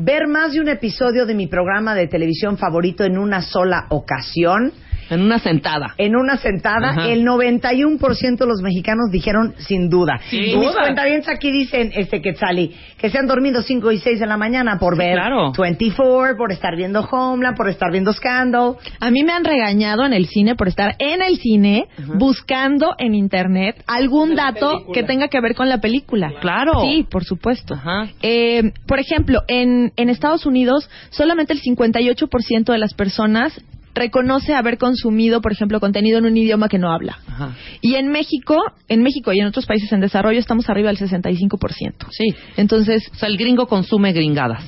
Ver 0.00 0.28
más 0.28 0.52
de 0.52 0.60
un 0.60 0.68
episodio 0.68 1.26
de 1.26 1.34
mi 1.34 1.48
programa 1.48 1.92
de 1.92 2.06
televisión 2.06 2.56
favorito 2.56 3.02
en 3.02 3.18
una 3.18 3.42
sola 3.42 3.86
ocasión, 3.88 4.72
En 5.10 5.22
una 5.22 5.38
sentada. 5.38 5.94
en 5.98 6.16
una 6.16 6.36
sentada, 6.36 6.90
Ajá. 6.90 7.08
el 7.08 7.24
91% 7.24 8.38
de 8.38 8.46
los 8.46 8.60
mexicanos 8.62 9.10
dijeron 9.10 9.54
sin 9.58 9.88
duda. 9.88 10.20
Sin 10.30 10.42
y 10.44 10.56
mis 10.56 10.68
duda. 10.70 10.82
cuentavientes 10.82 11.28
aquí 11.28 11.50
dicen, 11.50 11.90
este 11.94 12.20
Quetzali, 12.20 12.74
que 12.98 13.10
se 13.10 13.18
han 13.18 13.26
dormido 13.26 13.62
5 13.62 13.92
y 13.92 13.98
6 13.98 14.20
de 14.20 14.26
la 14.26 14.36
mañana 14.36 14.78
por 14.78 14.94
Sí, 14.94 14.98
ver 14.98 15.14
claro. 15.14 15.52
24, 15.56 16.36
por 16.36 16.52
estar 16.52 16.76
viendo 16.76 17.00
Homeland, 17.00 17.56
por 17.56 17.68
estar 17.68 17.90
viendo 17.90 18.12
Scandal. 18.12 18.74
A 19.00 19.10
mí 19.10 19.22
me 19.24 19.32
han 19.32 19.44
regañado 19.44 20.04
en 20.04 20.12
el 20.12 20.26
cine 20.26 20.54
por 20.56 20.68
estar 20.68 20.94
en 20.98 21.22
el 21.22 21.36
cine 21.38 21.86
buscando 22.16 22.94
en 22.98 23.14
internet 23.14 23.82
algún 23.86 24.34
dato 24.34 24.86
que 24.92 25.02
tenga 25.02 25.28
que 25.28 25.40
ver 25.40 25.54
con 25.54 25.68
la 25.68 25.80
película. 25.80 26.32
Claro. 26.40 26.82
Sí, 26.82 27.06
por 27.10 27.24
supuesto. 27.24 27.74
Ajá. 27.74 28.08
Eh, 28.22 28.72
por 28.86 28.98
ejemplo, 28.98 29.42
en, 29.48 29.92
en 29.96 30.10
Estados 30.10 30.46
Unidos 30.46 30.88
solamente 31.10 31.52
el 31.52 31.60
58% 31.62 32.72
de 32.72 32.78
las 32.78 32.94
personas 32.94 33.58
reconoce 33.98 34.54
haber 34.54 34.78
consumido, 34.78 35.40
por 35.40 35.52
ejemplo, 35.52 35.80
contenido 35.80 36.18
en 36.18 36.24
un 36.26 36.36
idioma 36.36 36.68
que 36.68 36.78
no 36.78 36.90
habla. 36.92 37.18
Ajá. 37.26 37.50
Y 37.80 37.94
en 37.96 38.08
México, 38.08 38.56
en 38.88 39.02
México 39.02 39.32
y 39.32 39.40
en 39.40 39.46
otros 39.46 39.66
países 39.66 39.92
en 39.92 40.00
desarrollo 40.00 40.38
estamos 40.38 40.68
arriba 40.70 40.88
del 40.88 40.98
65%. 40.98 42.06
Sí. 42.10 42.34
Entonces, 42.56 43.08
O 43.12 43.16
sea, 43.16 43.28
el 43.28 43.36
gringo 43.36 43.66
consume 43.66 44.12
gringadas. 44.12 44.62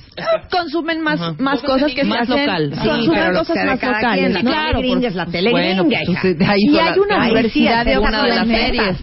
consumen 0.51 1.01
más, 1.03 1.21
Ajá. 1.21 1.35
más 1.39 1.63
cosas 1.63 1.93
que 1.95 2.05
Más 2.05 2.27
se 2.27 2.33
hacen, 2.35 2.47
local. 2.47 2.71
Sí, 2.83 2.89
consumen 2.89 3.33
cosas 3.35 3.57
más 3.67 3.83
locales. 3.83 4.19
quien, 4.21 4.33
la 4.35 4.41
Claro, 4.41 4.79
gringa 4.81 4.99
por- 5.01 5.09
es 5.09 5.15
la 5.15 5.27
tele 5.27 5.51
Bueno, 5.51 5.85
gringa, 5.85 5.99
pues, 6.07 6.25
hija. 6.37 6.53
ahí 6.53 6.59
Y 6.61 6.79
hay 6.79 6.95
la- 6.97 7.01
una 7.01 7.27
diversidad 7.27 7.85
de 7.85 7.99
una 7.99 8.23
de 8.25 8.29
las 8.29 8.47
series. 8.49 8.97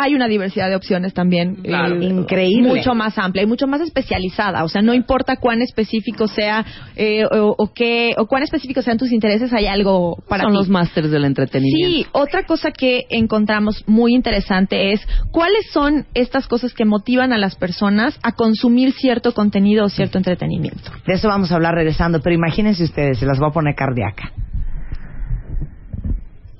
Hay 0.00 0.14
una 0.14 0.28
diversidad 0.28 0.68
de 0.68 0.76
opciones 0.76 1.12
también. 1.12 1.56
Claro. 1.56 2.00
eh, 2.00 2.04
Increíble. 2.04 2.68
Mucho 2.68 2.94
más 2.94 3.18
amplia 3.18 3.42
y 3.42 3.46
mucho 3.46 3.66
más 3.66 3.80
especializada. 3.80 4.62
O 4.62 4.68
sea, 4.68 4.80
no 4.80 4.94
importa 4.94 5.36
cuán 5.36 5.60
específico 5.60 6.28
sea 6.28 6.64
eh, 6.94 7.24
o, 7.24 7.56
o 7.58 7.72
qué, 7.74 8.14
o 8.16 8.26
cuán 8.26 8.44
específicos 8.44 8.84
sean 8.84 8.96
tus 8.96 9.10
intereses, 9.10 9.52
hay 9.52 9.66
algo 9.66 10.22
para 10.28 10.44
Son 10.44 10.52
ti. 10.52 10.58
los 10.58 10.68
másters 10.68 11.10
del 11.10 11.24
entretenimiento. 11.24 11.88
Sí, 11.88 12.06
otra 12.12 12.44
cosa 12.44 12.70
que 12.70 13.06
encontramos 13.10 13.82
muy 13.88 14.14
interesante 14.14 14.92
es 14.92 15.00
cuáles 15.32 15.68
son 15.72 16.06
estas 16.14 16.46
cosas 16.46 16.72
que 16.74 16.84
motivan 16.84 17.32
a 17.32 17.36
las 17.38 17.56
personas 17.56 18.20
a 18.22 18.30
consumir 18.36 18.92
cierto 18.92 19.34
contenido 19.34 19.84
o 19.84 19.88
cierto 19.88 20.16
entretenimiento. 20.18 20.92
De 21.08 21.14
eso 21.14 21.26
vamos 21.26 21.50
a 21.50 21.56
hablar 21.56 21.74
regresando, 21.74 22.20
pero 22.20 22.36
imagínense 22.36 22.84
ustedes, 22.84 23.18
se 23.18 23.26
las 23.26 23.40
voy 23.40 23.48
a 23.48 23.52
poner 23.52 23.74
cardíaca. 23.74 24.30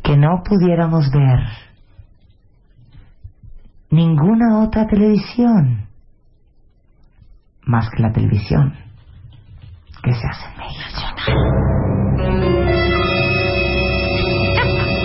Que 0.03 0.17
no 0.17 0.43
pudiéramos 0.45 1.09
ver 1.13 1.68
ninguna 3.91 4.61
otra 4.63 4.87
televisión 4.87 5.87
más 7.63 7.89
que 7.91 8.03
la 8.03 8.13
televisión 8.13 8.75
que 10.03 10.13
se 10.13 10.27
hace 10.27 10.47
en 10.47 10.57
México. 10.59 11.01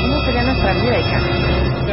¿Cómo 0.01 0.25
sería 0.25 0.43
nuestra 0.43 0.73
vida, 0.73 0.99
hija? 0.99 1.19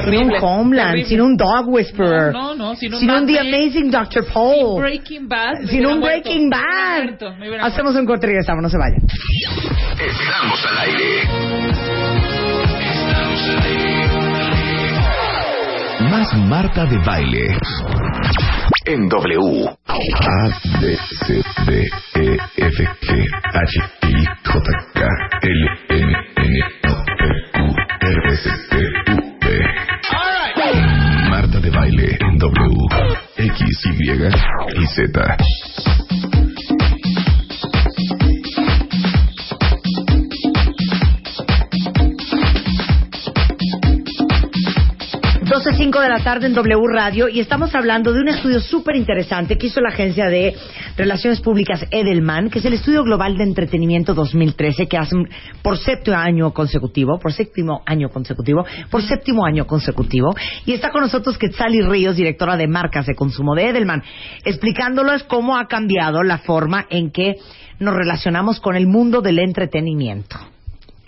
Sin 0.05 0.17
un 0.17 0.33
Homeland, 0.41 1.05
sin 1.05 1.21
un 1.21 1.37
Dog 1.37 1.69
Whisperer, 1.69 2.33
No, 2.33 2.55
no, 2.55 2.75
sin 2.75 2.95
un 2.95 3.01
sin 3.01 3.11
un 3.11 3.21
Mad 3.21 3.27
The 3.27 3.39
Amazing 3.41 3.91
Dr. 3.91 4.25
sin 4.25 4.33
Paul, 4.33 4.81
Breaking 4.81 5.29
Bad. 5.29 5.61
me 5.61 5.67
sin 5.67 5.87
un 5.87 6.01
muerto. 6.01 6.31
Breaking 6.31 6.51
Bad. 6.51 7.61
Hacemos 7.61 7.95
un 7.97 8.07
corte 8.07 8.27
y 8.27 8.31
regresamos, 8.31 8.63
no 8.63 8.69
se 8.69 8.79
vayan. 8.79 9.03
Estamos 9.99 10.67
al 10.67 10.79
aire. 10.79 11.90
Más 16.11 16.35
Marta 16.35 16.87
de 16.87 16.99
baile. 16.99 17.57
En 18.85 19.09
W. 19.09 19.69
A, 19.87 20.01
B, 20.81 20.97
C, 21.27 21.41
D, 21.67 21.89
E, 22.17 22.37
F, 22.57 22.89
G, 23.03 23.27
H, 23.55 23.81
I, 24.03 24.25
J, 24.45 24.61
K, 24.95 25.01
L, 25.43 25.69
M, 25.91 26.13
N, 26.37 26.63
O, 26.89 27.05
P, 27.05 27.23
Q, 27.53 27.59
R, 28.01 28.33
S, 28.33 28.51
T, 28.71 28.77
U, 29.13 29.17
V. 29.41 29.47
Marta 31.31 31.61
de 31.61 31.71
baile 31.71 32.19
en 32.21 32.39
W. 32.39 32.89
X, 33.37 33.61
Y 33.85 34.11
y 34.83 34.87
Z. 34.87 35.37
Doce 45.63 45.77
cinco 45.77 46.01
de 46.01 46.09
la 46.09 46.25
tarde 46.25 46.47
en 46.47 46.55
W 46.55 46.87
Radio 46.91 47.29
y 47.29 47.39
estamos 47.39 47.75
hablando 47.75 48.15
de 48.15 48.21
un 48.23 48.29
estudio 48.29 48.61
súper 48.61 48.97
interesante 48.97 49.59
que 49.59 49.67
hizo 49.67 49.83
la 49.83 49.91
agencia 49.91 50.25
de 50.31 50.57
Relaciones 50.97 51.43
Públicas 51.43 51.85
Edelman, 51.91 52.49
que 52.49 52.61
es 52.61 52.65
el 52.65 52.73
Estudio 52.73 53.03
Global 53.03 53.37
de 53.37 53.45
Entretenimiento 53.45 54.15
2013, 54.15 54.87
que 54.87 54.97
hacen 54.97 55.29
por 55.61 55.77
séptimo 55.77 56.17
año 56.17 56.55
consecutivo, 56.55 57.19
por 57.19 57.35
séptimo 57.35 57.83
año 57.85 58.09
consecutivo, 58.09 58.65
por 58.91 59.03
séptimo 59.03 59.45
año 59.45 59.67
consecutivo. 59.67 60.35
Y 60.65 60.73
está 60.73 60.89
con 60.89 61.03
nosotros 61.03 61.37
Quetzali 61.37 61.83
Ríos, 61.83 62.17
directora 62.17 62.57
de 62.57 62.67
marcas 62.67 63.05
de 63.05 63.15
consumo 63.15 63.55
de 63.55 63.69
Edelman, 63.69 64.03
explicándoles 64.47 65.25
cómo 65.25 65.59
ha 65.59 65.69
cambiado 65.69 66.23
la 66.23 66.39
forma 66.39 66.87
en 66.89 67.11
que 67.11 67.35
nos 67.79 67.95
relacionamos 67.95 68.61
con 68.61 68.77
el 68.77 68.87
mundo 68.87 69.21
del 69.21 69.39
entretenimiento. 69.39 70.39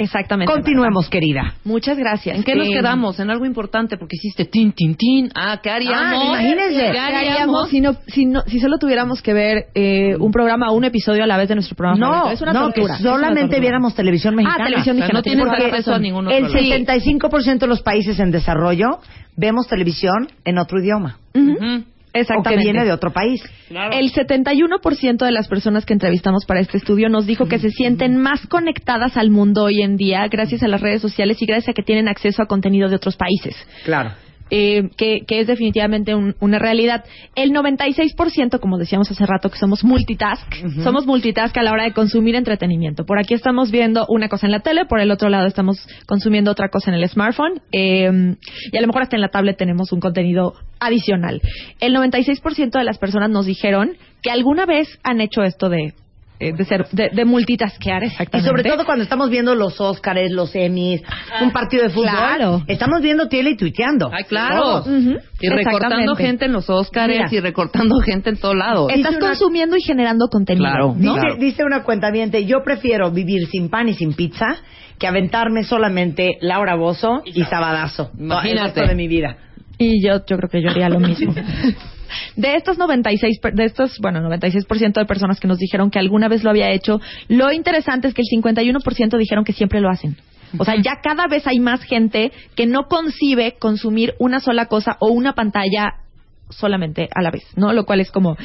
Exactamente. 0.02 0.52
Continuemos, 0.52 1.08
querida. 1.08 1.54
Muchas 1.64 1.96
gracias. 1.98 2.36
¿En 2.36 2.42
qué 2.44 2.54
nos 2.54 2.68
quedamos? 2.68 3.18
En 3.20 3.30
algo 3.30 3.46
importante, 3.46 3.96
porque 3.96 4.16
hiciste 4.16 4.44
tin, 4.44 4.72
tin, 4.72 4.94
tin. 4.94 5.30
Ah, 5.34 5.60
¿qué 5.62 5.70
haríamos? 5.70 6.22
Ah, 6.22 6.24
imagínense. 6.42 6.86
¿Qué 6.86 6.92
¿Qué 6.92 6.98
haríamos 6.98 7.68
si, 7.68 7.80
no, 7.80 7.94
si, 8.08 8.26
no- 8.26 8.42
si 8.42 8.60
solo 8.60 8.78
tuviéramos 8.78 9.22
que 9.22 9.32
ver 9.32 9.66
eh, 9.74 10.16
un 10.18 10.32
programa 10.32 10.70
un 10.72 10.84
episodio 10.84 11.24
a 11.24 11.26
la 11.26 11.36
vez 11.36 11.48
de 11.48 11.54
nuestro 11.54 11.76
programa? 11.76 11.98
No, 12.00 12.12
favorito? 12.12 12.34
es 12.34 12.42
una 12.42 12.52
no, 12.52 12.60
tortura. 12.66 12.96
que 12.96 13.02
solamente 13.02 13.40
tortura. 13.42 13.60
viéramos 13.60 13.94
televisión 13.94 14.34
mexicana. 14.34 14.64
Ah, 14.64 14.66
televisión 14.66 14.96
O 14.96 14.98
sea, 14.98 15.06
mexicana. 15.08 15.18
no 15.18 15.22
tienes 15.22 15.66
acceso 15.72 15.94
a 15.94 15.98
ningún 15.98 16.30
El 16.30 16.44
otro 16.44 16.60
lado. 16.60 16.84
75% 16.84 17.58
de 17.58 17.66
los 17.66 17.82
países 17.82 18.18
en 18.18 18.30
desarrollo 18.30 18.98
vemos 19.36 19.66
televisión 19.66 20.28
en 20.44 20.58
otro 20.58 20.80
idioma. 20.80 21.18
Ujú. 21.34 21.84
Ujú. 22.12 22.20
O 22.20 22.42
que 22.42 22.54
Exactamente. 22.54 22.64
viene 22.64 22.84
de 22.84 22.92
otro 22.92 23.12
país. 23.12 23.42
El 23.70 24.12
71% 24.12 25.24
de 25.24 25.32
las 25.32 25.48
personas 25.48 25.86
que 25.86 25.94
entrevistamos 25.94 26.44
para 26.44 26.60
este 26.60 26.76
estudio 26.76 27.08
nos 27.08 27.26
dijo 27.26 27.46
que 27.46 27.58
se 27.58 27.70
sienten 27.70 28.18
más 28.18 28.46
conectadas 28.46 29.16
al 29.16 29.30
mundo 29.30 29.64
hoy 29.64 29.82
en 29.82 29.96
día 29.96 30.28
gracias 30.28 30.62
a 30.62 30.68
las 30.68 30.80
redes 30.80 31.00
sociales 31.00 31.40
y 31.40 31.46
gracias 31.46 31.70
a 31.70 31.72
que 31.72 31.82
tienen 31.82 32.08
acceso 32.08 32.42
a 32.42 32.46
contenido 32.46 32.88
de 32.88 32.96
otros 32.96 33.16
países. 33.16 33.56
Claro. 33.84 34.12
Eh, 34.54 34.90
que, 34.98 35.20
que 35.26 35.40
es 35.40 35.46
definitivamente 35.46 36.14
un- 36.14 36.34
una 36.38 36.58
realidad. 36.58 37.04
El 37.34 37.52
96%, 37.52 38.60
como 38.60 38.76
decíamos 38.76 39.10
hace 39.10 39.24
rato, 39.24 39.48
que 39.48 39.56
somos 39.58 39.82
multitask, 39.82 40.46
somos 40.84 41.06
multitask 41.06 41.56
a 41.56 41.62
la 41.62 41.72
hora 41.72 41.84
de 41.84 41.92
consumir 41.94 42.34
entretenimiento. 42.34 43.06
Por 43.06 43.18
aquí 43.18 43.32
estamos 43.32 43.70
viendo 43.70 44.04
una 44.10 44.28
cosa 44.28 44.46
en 44.46 44.52
la 44.52 44.60
tele, 44.60 44.84
por 44.84 45.00
el 45.00 45.10
otro 45.10 45.30
lado 45.30 45.46
estamos 45.46 45.78
consumiendo 46.06 46.50
otra 46.50 46.68
cosa 46.68 46.90
en 46.90 46.98
el 46.98 47.08
smartphone 47.08 47.62
eh, 47.72 48.36
y 48.70 48.76
a 48.76 48.80
lo 48.82 48.86
mejor 48.88 49.02
hasta 49.02 49.16
en 49.16 49.22
la 49.22 49.28
tablet 49.30 49.56
tenemos 49.56 49.90
un 49.90 50.00
contenido 50.00 50.52
adicional. 50.80 51.40
El 51.80 51.94
96% 51.94 52.72
de 52.78 52.84
las 52.84 52.98
personas 52.98 53.30
nos 53.30 53.46
dijeron 53.46 53.92
que 54.20 54.30
alguna 54.30 54.66
vez 54.66 54.98
han 55.02 55.20
hecho 55.22 55.42
esto 55.42 55.70
de, 55.70 55.94
de 56.50 56.64
ser 56.64 56.86
de, 56.90 57.10
de 57.12 57.24
multitaskear 57.24 58.02
Y 58.02 58.06
exactamente. 58.06 58.50
sobre 58.50 58.62
todo 58.64 58.84
cuando 58.84 59.04
estamos 59.04 59.30
viendo 59.30 59.54
los 59.54 59.80
Óscares, 59.80 60.32
los 60.32 60.54
Emmys, 60.54 61.02
un 61.40 61.50
partido 61.52 61.84
de 61.84 61.90
fútbol. 61.90 62.10
Claro. 62.10 62.62
Estamos 62.66 63.00
viendo 63.00 63.28
tele 63.28 63.50
y 63.50 63.56
tuiteando. 63.56 64.10
Ay, 64.12 64.24
claro. 64.24 64.84
Y 65.40 65.48
recortando 65.48 66.14
gente 66.16 66.46
en 66.46 66.52
los 66.52 66.68
Óscares 66.68 67.16
Mira. 67.16 67.28
y 67.30 67.40
recortando 67.40 67.96
gente 68.04 68.30
en 68.30 68.36
todo 68.36 68.54
lado. 68.54 68.88
Estás 68.88 69.16
una- 69.16 69.28
consumiendo 69.28 69.76
y 69.76 69.82
generando 69.82 70.26
contenido. 70.28 70.64
Claro. 70.66 70.94
¿no? 70.98 71.14
Dice, 71.14 71.26
dice 71.38 71.64
una 71.64 71.82
cuenta 71.84 72.10
yo 72.46 72.62
prefiero 72.64 73.10
vivir 73.10 73.46
sin 73.48 73.68
pan 73.68 73.88
y 73.88 73.94
sin 73.94 74.12
pizza 74.14 74.56
que 74.98 75.06
aventarme 75.06 75.64
solamente 75.64 76.38
Laura 76.40 76.74
Bozo 76.74 77.22
y, 77.24 77.42
Sabadazo. 77.44 78.10
Imagínate. 78.18 78.58
El 78.58 78.64
resto 78.74 78.86
de 78.88 78.94
mi 78.94 79.08
vida. 79.08 79.36
Y 79.78 80.04
yo, 80.06 80.24
yo 80.26 80.36
creo 80.36 80.48
que 80.48 80.62
yo 80.62 80.70
haría 80.70 80.88
lo 80.88 81.00
mismo. 81.00 81.34
De 82.36 82.54
estos 82.56 82.78
96, 82.78 83.38
per- 83.40 83.54
de 83.54 83.64
estos, 83.64 83.98
bueno, 84.00 84.20
96% 84.20 85.00
de 85.00 85.06
personas 85.06 85.40
que 85.40 85.48
nos 85.48 85.58
dijeron 85.58 85.90
que 85.90 85.98
alguna 85.98 86.28
vez 86.28 86.42
lo 86.44 86.50
había 86.50 86.70
hecho, 86.70 87.00
lo 87.28 87.52
interesante 87.52 88.08
es 88.08 88.14
que 88.14 88.22
el 88.22 88.28
51% 88.42 89.16
dijeron 89.18 89.44
que 89.44 89.52
siempre 89.52 89.80
lo 89.80 89.88
hacen. 89.90 90.16
O 90.58 90.64
sea, 90.66 90.74
ya 90.76 91.00
cada 91.02 91.26
vez 91.28 91.46
hay 91.46 91.58
más 91.60 91.82
gente 91.82 92.30
que 92.54 92.66
no 92.66 92.82
concibe 92.88 93.56
consumir 93.58 94.12
una 94.18 94.38
sola 94.38 94.66
cosa 94.66 94.96
o 95.00 95.08
una 95.08 95.32
pantalla 95.32 95.94
solamente 96.52 97.08
a 97.14 97.22
la 97.22 97.30
vez, 97.30 97.44
¿no? 97.56 97.72
Lo 97.72 97.84
cual 97.84 98.00
es 98.00 98.10
como... 98.10 98.36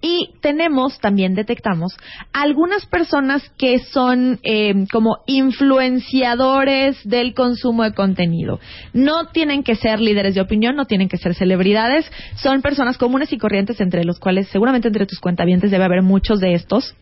Y 0.00 0.30
tenemos, 0.40 0.98
también 1.00 1.34
detectamos, 1.34 1.96
algunas 2.32 2.86
personas 2.86 3.48
que 3.58 3.78
son 3.78 4.38
eh, 4.42 4.86
como 4.92 5.18
influenciadores 5.26 6.96
del 7.04 7.34
consumo 7.34 7.82
de 7.82 7.92
contenido. 7.92 8.60
No 8.92 9.26
tienen 9.32 9.62
que 9.62 9.74
ser 9.74 10.00
líderes 10.00 10.34
de 10.34 10.40
opinión, 10.40 10.76
no 10.76 10.84
tienen 10.84 11.08
que 11.08 11.16
ser 11.16 11.34
celebridades, 11.34 12.10
son 12.36 12.62
personas 12.62 12.98
comunes 12.98 13.32
y 13.32 13.38
corrientes 13.38 13.80
entre 13.80 14.04
los 14.04 14.18
cuales 14.18 14.48
seguramente 14.48 14.88
entre 14.88 15.06
tus 15.06 15.20
cuentavientes 15.20 15.70
debe 15.70 15.84
haber 15.84 16.02
muchos 16.02 16.40
de 16.40 16.54
estos. 16.54 16.94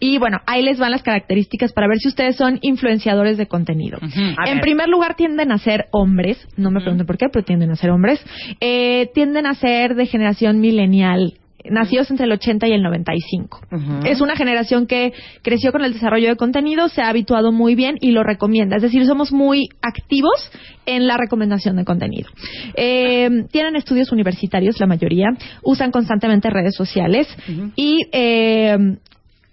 Y 0.00 0.18
bueno, 0.18 0.38
ahí 0.46 0.62
les 0.62 0.78
van 0.78 0.90
las 0.90 1.02
características 1.02 1.72
para 1.72 1.88
ver 1.88 1.98
si 1.98 2.08
ustedes 2.08 2.36
son 2.36 2.58
influenciadores 2.62 3.38
de 3.38 3.46
contenido. 3.46 3.98
En 4.46 4.60
primer 4.60 4.88
lugar, 4.88 5.14
tienden 5.16 5.52
a 5.52 5.58
ser 5.58 5.86
hombres, 5.92 6.38
no 6.56 6.70
me 6.70 6.80
pregunten 6.80 7.06
por 7.06 7.16
qué, 7.16 7.28
pero 7.32 7.44
tienden 7.44 7.70
a 7.70 7.76
ser 7.76 7.90
hombres. 7.90 8.20
Eh, 8.60 9.10
tienden 9.14 9.46
a 9.46 9.54
ser 9.54 9.94
de 9.94 10.01
generación 10.06 10.60
milenial, 10.60 11.34
nacidos 11.70 12.10
entre 12.10 12.26
el 12.26 12.32
80 12.32 12.66
y 12.68 12.72
el 12.72 12.82
95. 12.82 13.60
Es 14.04 14.20
una 14.20 14.36
generación 14.36 14.86
que 14.86 15.12
creció 15.42 15.72
con 15.72 15.84
el 15.84 15.92
desarrollo 15.92 16.28
de 16.28 16.36
contenido, 16.36 16.88
se 16.88 17.02
ha 17.02 17.08
habituado 17.08 17.52
muy 17.52 17.74
bien 17.74 17.96
y 18.00 18.10
lo 18.10 18.22
recomienda. 18.22 18.76
Es 18.76 18.82
decir, 18.82 19.04
somos 19.06 19.32
muy 19.32 19.68
activos 19.80 20.50
en 20.86 21.06
la 21.06 21.16
recomendación 21.16 21.76
de 21.76 21.84
contenido. 21.84 22.28
Eh, 22.74 23.46
tienen 23.50 23.76
estudios 23.76 24.10
universitarios, 24.12 24.80
la 24.80 24.86
mayoría, 24.86 25.28
usan 25.62 25.90
constantemente 25.90 26.50
redes 26.50 26.74
sociales 26.74 27.28
y 27.76 28.06
eh, 28.12 28.96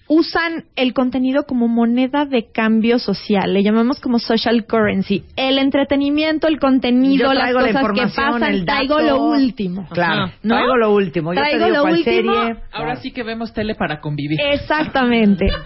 usan 0.09 0.65
el 0.75 0.93
contenido 0.93 1.43
como 1.43 1.67
moneda 1.67 2.25
de 2.25 2.51
cambio 2.51 2.97
social. 2.99 3.53
Le 3.53 3.63
llamamos 3.63 3.99
como 3.99 4.19
social 4.19 4.65
currency. 4.65 5.23
El 5.35 5.59
entretenimiento, 5.59 6.47
el 6.47 6.59
contenido, 6.59 7.31
las 7.33 7.53
la 7.53 7.59
cosas 7.61 7.91
que 7.93 8.01
pasan, 8.15 8.65
traigo 8.65 8.99
lo 8.99 9.23
último. 9.23 9.87
Claro, 9.91 10.31
¿No? 10.43 10.55
traigo 10.55 10.75
lo 10.77 10.93
último. 10.93 11.31
Yo 11.33 11.39
Traigo 11.39 11.59
te 11.59 11.65
digo 11.65 11.75
lo 11.77 11.81
cuál 11.83 11.93
último. 11.93 12.33
serie. 12.33 12.55
Ahora 12.71 12.95
sí 12.97 13.11
que 13.11 13.23
vemos 13.23 13.53
tele 13.53 13.75
para 13.75 14.01
convivir. 14.01 14.39
Exactamente. 14.51 15.47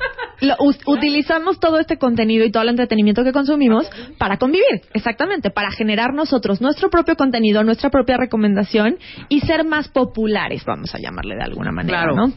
Lo- 0.41 0.57
utilizamos 0.87 1.57
todo 1.61 1.79
este 1.79 1.97
contenido 1.97 2.43
y 2.43 2.51
todo 2.51 2.63
el 2.63 2.69
entretenimiento 2.69 3.23
que 3.23 3.31
consumimos 3.31 3.89
para 4.17 4.35
convivir, 4.37 4.81
exactamente, 4.93 5.51
para 5.51 5.71
generar 5.71 6.13
nosotros 6.13 6.59
nuestro 6.59 6.89
propio 6.89 7.15
contenido, 7.15 7.63
nuestra 7.63 7.89
propia 7.89 8.17
recomendación 8.17 8.97
y 9.29 9.39
ser 9.39 9.63
más 9.63 9.87
populares, 9.87 10.65
vamos 10.65 10.93
a 10.93 10.97
llamarle 10.99 11.35
de 11.35 11.43
alguna 11.43 11.71
manera, 11.71 11.99
Claro. 12.03 12.15
¿no? 12.17 12.33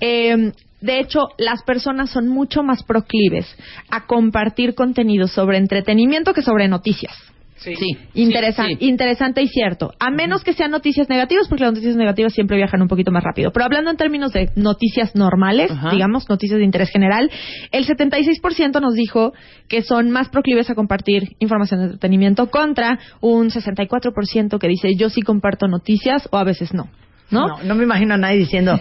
Eh, 0.00 0.52
de 0.80 1.00
hecho, 1.00 1.28
las 1.38 1.62
personas 1.62 2.10
son 2.10 2.28
mucho 2.28 2.62
más 2.62 2.82
proclives 2.84 3.46
a 3.90 4.06
compartir 4.06 4.74
contenido 4.74 5.26
sobre 5.26 5.58
entretenimiento 5.58 6.32
que 6.34 6.42
sobre 6.42 6.68
noticias. 6.68 7.12
Sí. 7.56 7.74
Interesan- 8.14 8.68
Sí, 8.68 8.76
sí. 8.78 8.86
Interesante 8.86 9.42
y 9.42 9.48
cierto. 9.48 9.92
A 9.98 10.10
menos 10.12 10.44
que 10.44 10.52
sean 10.52 10.70
noticias 10.70 11.08
negativas, 11.08 11.48
porque 11.48 11.64
las 11.64 11.72
noticias 11.72 11.96
negativas 11.96 12.32
siempre 12.32 12.56
viajan 12.56 12.80
un 12.80 12.86
poquito 12.86 13.10
más 13.10 13.24
rápido. 13.24 13.50
Pero 13.50 13.64
hablando 13.64 13.90
en 13.90 13.96
términos 13.96 14.32
de 14.32 14.50
noticias 14.54 15.16
normales, 15.16 15.72
Ajá. 15.72 15.90
digamos, 15.90 16.28
noticias 16.28 16.58
de 16.60 16.64
interés 16.64 16.88
general, 16.90 17.28
el 17.72 17.84
76% 17.84 18.80
nos 18.80 18.94
dijo 18.94 19.32
que 19.68 19.82
son 19.82 20.10
más 20.12 20.28
proclives 20.28 20.70
a 20.70 20.76
compartir 20.76 21.34
información 21.40 21.80
de 21.80 21.86
entretenimiento 21.86 22.48
contra 22.48 23.00
un 23.20 23.50
64% 23.50 24.58
que 24.60 24.68
dice 24.68 24.90
yo 24.96 25.10
sí 25.10 25.22
comparto 25.22 25.66
noticias 25.66 26.28
o 26.30 26.36
a 26.36 26.44
veces 26.44 26.72
no. 26.72 26.88
¿No? 27.32 27.48
No, 27.48 27.62
no 27.64 27.74
me 27.74 27.82
imagino 27.82 28.14
a 28.14 28.18
nadie 28.18 28.38
diciendo, 28.38 28.78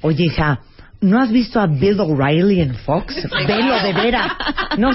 oye, 0.00 0.24
hija, 0.26 0.60
¿no 1.02 1.20
has 1.20 1.30
visto 1.30 1.60
a 1.60 1.66
Bill 1.66 2.00
O'Reilly 2.00 2.60
en 2.60 2.74
Fox? 2.76 3.14
Velo, 3.46 3.74
de 3.82 3.92
veras. 3.92 4.32
No, 4.78 4.90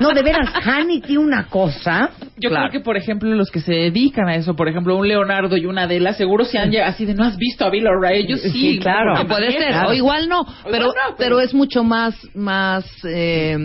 no 0.00 0.10
de 0.10 0.22
veras, 0.22 0.50
Hannity 0.62 1.16
una 1.16 1.46
cosa. 1.46 2.10
Yo 2.38 2.50
Claro. 2.50 2.68
creo 2.68 2.80
que, 2.80 2.84
por 2.84 2.96
ejemplo, 2.98 3.30
los 3.34 3.50
que 3.50 3.60
se 3.60 3.72
dedican 3.72 4.28
a 4.28 4.34
eso, 4.34 4.54
por 4.54 4.68
ejemplo, 4.68 4.94
un 4.96 5.08
Leonardo 5.08 5.56
y 5.56 5.64
una 5.64 5.82
Adela, 5.84 6.12
seguro 6.12 6.44
se 6.44 6.58
han 6.58 6.70
llegado 6.70 6.90
así 6.90 7.06
de, 7.06 7.14
¿no 7.14 7.24
has 7.24 7.36
visto 7.38 7.64
a 7.64 7.70
Bill 7.70 7.86
O'Reilly? 7.86 8.28
Yo 8.28 8.36
sí. 8.36 8.50
Sí, 8.50 8.78
claro. 8.78 9.14
puede 9.26 9.52
ser 9.52 9.68
Claro. 9.68 9.88
o 9.90 9.92
igual 9.94 10.28
no 10.28 10.44
pero 10.64 10.76
igual 10.86 10.86
no, 10.94 11.14
pero 11.16 11.16
pero- 11.16 11.40
es 11.40 11.54
mucho 11.54 11.82
más 11.84 12.14
más 12.34 12.84
eh, 13.08 13.56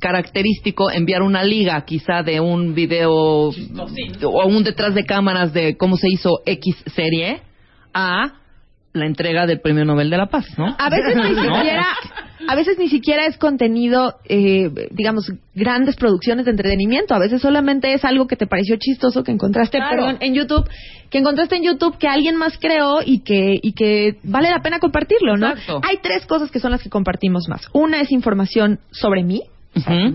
característico 0.00 0.90
enviar 0.90 1.22
una 1.22 1.44
liga 1.44 1.80
quizá 1.84 2.22
de 2.22 2.40
un 2.40 2.74
video 2.74 3.12
o 3.12 4.46
un 4.46 4.64
detrás 4.64 4.94
de 4.94 5.04
cámaras 5.04 5.52
de 5.52 5.76
cómo 5.76 5.96
se 5.96 6.08
hizo 6.08 6.40
X 6.46 6.76
serie 6.94 7.40
a 7.94 8.32
la 8.98 9.06
entrega 9.06 9.46
del 9.46 9.60
Premio 9.60 9.84
Nobel 9.84 10.10
de 10.10 10.16
la 10.16 10.26
Paz, 10.26 10.46
¿no? 10.58 10.74
A 10.78 10.90
veces 10.90 11.16
ni 11.16 11.22
siquiera, 11.34 11.86
a 12.48 12.54
veces 12.54 12.78
ni 12.78 12.88
siquiera 12.88 13.26
es 13.26 13.36
contenido, 13.38 14.14
eh, 14.28 14.70
digamos, 14.90 15.32
grandes 15.54 15.96
producciones 15.96 16.44
de 16.44 16.52
entretenimiento. 16.52 17.14
A 17.14 17.18
veces 17.18 17.40
solamente 17.40 17.92
es 17.92 18.04
algo 18.04 18.26
que 18.26 18.36
te 18.36 18.46
pareció 18.46 18.76
chistoso 18.78 19.22
que 19.24 19.32
encontraste, 19.32 19.78
Claro. 19.78 19.96
perdón, 19.96 20.16
en 20.20 20.34
YouTube, 20.34 20.68
que 21.10 21.18
encontraste 21.18 21.56
en 21.56 21.62
YouTube 21.64 21.98
que 21.98 22.08
alguien 22.08 22.36
más 22.36 22.58
creó 22.58 23.00
y 23.04 23.20
que 23.20 23.54
y 23.62 23.72
que 23.72 24.16
vale 24.24 24.50
la 24.50 24.60
pena 24.60 24.78
compartirlo, 24.78 25.36
¿no? 25.36 25.48
Exacto. 25.50 25.80
Hay 25.82 25.98
tres 26.02 26.26
cosas 26.26 26.50
que 26.50 26.60
son 26.60 26.70
las 26.72 26.82
que 26.82 26.90
compartimos 26.90 27.48
más. 27.48 27.62
Una 27.72 28.00
es 28.00 28.10
información 28.12 28.80
sobre 28.90 29.22
mí. 29.22 29.42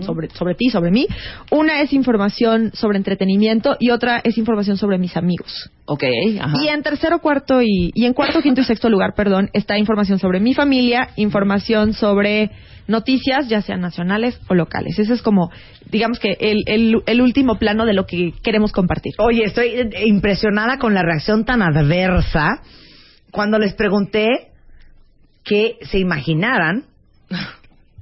Sobre, 0.04 0.30
sobre 0.30 0.54
ti, 0.54 0.70
sobre 0.70 0.90
mí. 0.90 1.06
Una 1.50 1.80
es 1.80 1.92
información 1.92 2.70
sobre 2.74 2.98
entretenimiento 2.98 3.76
y 3.78 3.90
otra 3.90 4.20
es 4.24 4.38
información 4.38 4.76
sobre 4.76 4.98
mis 4.98 5.16
amigos. 5.16 5.70
Ok, 5.86 6.04
ajá. 6.40 6.56
Y 6.62 6.68
en 6.68 6.82
tercero, 6.82 7.20
cuarto 7.20 7.62
y, 7.62 7.90
y 7.94 8.04
en 8.04 8.14
cuarto, 8.14 8.40
quinto 8.42 8.60
y 8.60 8.64
sexto 8.64 8.88
lugar, 8.88 9.14
perdón, 9.14 9.50
está 9.52 9.78
información 9.78 10.18
sobre 10.18 10.40
mi 10.40 10.54
familia, 10.54 11.10
información 11.16 11.92
sobre 11.92 12.50
noticias, 12.86 13.48
ya 13.48 13.62
sean 13.62 13.80
nacionales 13.80 14.40
o 14.48 14.54
locales. 14.54 14.98
Ese 14.98 15.12
es 15.14 15.22
como, 15.22 15.50
digamos 15.90 16.18
que 16.18 16.36
el, 16.40 16.62
el, 16.66 17.02
el 17.06 17.20
último 17.20 17.58
plano 17.58 17.86
de 17.86 17.94
lo 17.94 18.06
que 18.06 18.32
queremos 18.42 18.72
compartir. 18.72 19.14
Oye, 19.18 19.44
estoy 19.44 19.68
eh, 19.68 19.90
impresionada 20.06 20.78
con 20.78 20.94
la 20.94 21.02
reacción 21.02 21.44
tan 21.44 21.62
adversa 21.62 22.62
cuando 23.30 23.58
les 23.58 23.74
pregunté 23.74 24.28
que 25.44 25.76
se 25.82 25.98
imaginaran 25.98 26.84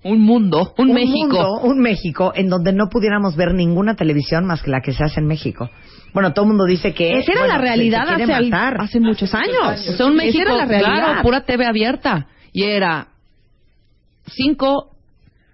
Un 0.03 0.21
mundo, 0.21 0.75
un, 0.79 0.93
México. 0.95 1.19
mundo, 1.27 1.61
un 1.63 1.79
México 1.81 2.33
en 2.35 2.49
donde 2.49 2.73
no 2.73 2.89
pudiéramos 2.89 3.37
ver 3.37 3.53
ninguna 3.53 3.97
televisión 3.97 4.47
más 4.47 4.63
que 4.63 4.71
la 4.71 4.81
que 4.81 4.93
se 4.93 5.05
hace 5.05 5.21
en 5.21 5.27
México. 5.27 5.69
Bueno, 6.15 6.33
todo 6.33 6.45
el 6.47 6.49
mundo 6.49 6.65
dice 6.65 6.95
que 6.95 7.19
Esa 7.19 7.33
era 7.33 7.41
bueno, 7.43 7.55
la 7.57 7.61
realidad 7.61 8.03
se- 8.09 8.17
se 8.17 8.23
hace, 8.23 8.33
al- 8.33 9.03
muchos 9.03 9.35
años. 9.35 9.89
O 9.89 9.93
sea, 9.97 10.07
un 10.07 10.17
México, 10.17 10.43
era 10.43 10.57
la 10.57 10.65
realidad. 10.67 10.95
claro, 10.95 11.23
pura 11.23 11.43
TV 11.45 11.67
abierta. 11.67 12.27
Y 12.53 12.63
era 12.65 13.09
cinco, 14.27 14.97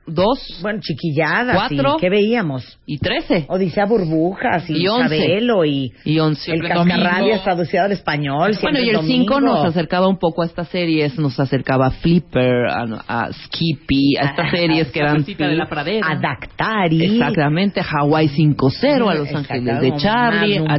dos 0.06 0.58
Bueno, 0.62 0.80
chiquilladas. 0.82 1.56
Cuatro. 1.56 1.96
¿y 1.98 2.00
¿Qué 2.00 2.10
veíamos? 2.10 2.78
y 2.86 2.98
trece. 2.98 3.46
Odisea 3.48 3.84
Burbujas 3.86 4.68
y, 4.70 4.82
Y. 4.82 4.84
Chabelo 4.86 5.64
y 5.64 5.92
Y 6.04 6.18
once. 6.18 6.52
el 6.52 6.62
Cascarrabias 6.62 7.42
traducido 7.42 7.84
al 7.84 7.92
español. 7.92 8.52
Bueno, 8.62 8.78
y 8.80 8.88
el 8.88 8.96
domingo. 8.96 9.34
5 9.36 9.40
nos 9.40 9.64
acercaba 9.66 10.06
un 10.08 10.18
poco 10.18 10.42
a 10.42 10.46
estas 10.46 10.68
series, 10.68 11.18
nos 11.18 11.38
acercaba 11.40 11.86
a 11.86 11.90
Flipper, 11.90 12.66
a, 12.68 12.84
a 13.08 13.32
Skippy, 13.32 14.16
a 14.20 14.30
estas 14.30 14.50
series 14.52 14.88
que 14.92 15.00
eran... 15.00 15.24
De 15.24 15.56
la 15.56 15.66
pradera. 15.68 16.06
a 16.08 16.16
Dactari. 16.16 17.04
Exactamente, 17.04 17.80
a 17.80 17.84
Hawaii 17.84 18.28
5-0, 18.28 19.10
a 19.10 19.14
Los 19.14 19.34
Ángeles 19.34 19.80
de 19.80 19.96
Charlie, 19.96 20.58
a 20.58 20.74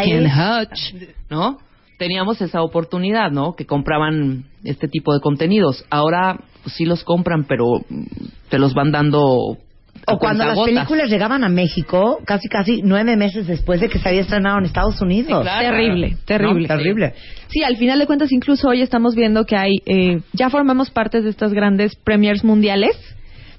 and 0.00 0.26
Hutch, 0.26 0.94
¿no? 1.28 1.58
Teníamos 2.00 2.40
esa 2.40 2.62
oportunidad, 2.62 3.30
¿no? 3.30 3.52
Que 3.54 3.66
compraban 3.66 4.44
este 4.64 4.88
tipo 4.88 5.12
de 5.12 5.20
contenidos. 5.20 5.84
Ahora 5.90 6.40
pues, 6.62 6.74
sí 6.74 6.86
los 6.86 7.04
compran, 7.04 7.44
pero 7.44 7.66
mm, 7.86 8.04
te 8.48 8.58
los 8.58 8.72
van 8.72 8.90
dando... 8.90 9.58
O 10.06 10.18
cuando 10.18 10.46
las 10.46 10.58
películas 10.58 11.10
llegaban 11.10 11.44
a 11.44 11.50
México, 11.50 12.20
casi 12.24 12.48
casi 12.48 12.80
nueve 12.82 13.18
meses 13.18 13.46
después 13.46 13.82
de 13.82 13.90
que 13.90 13.98
se 13.98 14.08
había 14.08 14.22
estrenado 14.22 14.56
en 14.56 14.64
Estados 14.64 14.98
Unidos. 15.02 15.42
claro. 15.42 15.76
Terrible, 15.76 16.16
terrible. 16.24 16.62
No, 16.62 16.74
terrible. 16.74 17.14
Sí, 17.48 17.62
al 17.62 17.76
final 17.76 17.98
de 17.98 18.06
cuentas, 18.06 18.32
incluso 18.32 18.68
hoy 18.68 18.80
estamos 18.80 19.14
viendo 19.14 19.44
que 19.44 19.56
hay, 19.56 19.82
eh, 19.84 20.22
ya 20.32 20.48
formamos 20.48 20.90
parte 20.90 21.20
de 21.20 21.28
estas 21.28 21.52
grandes 21.52 21.96
premiers 21.96 22.42
mundiales. 22.44 22.96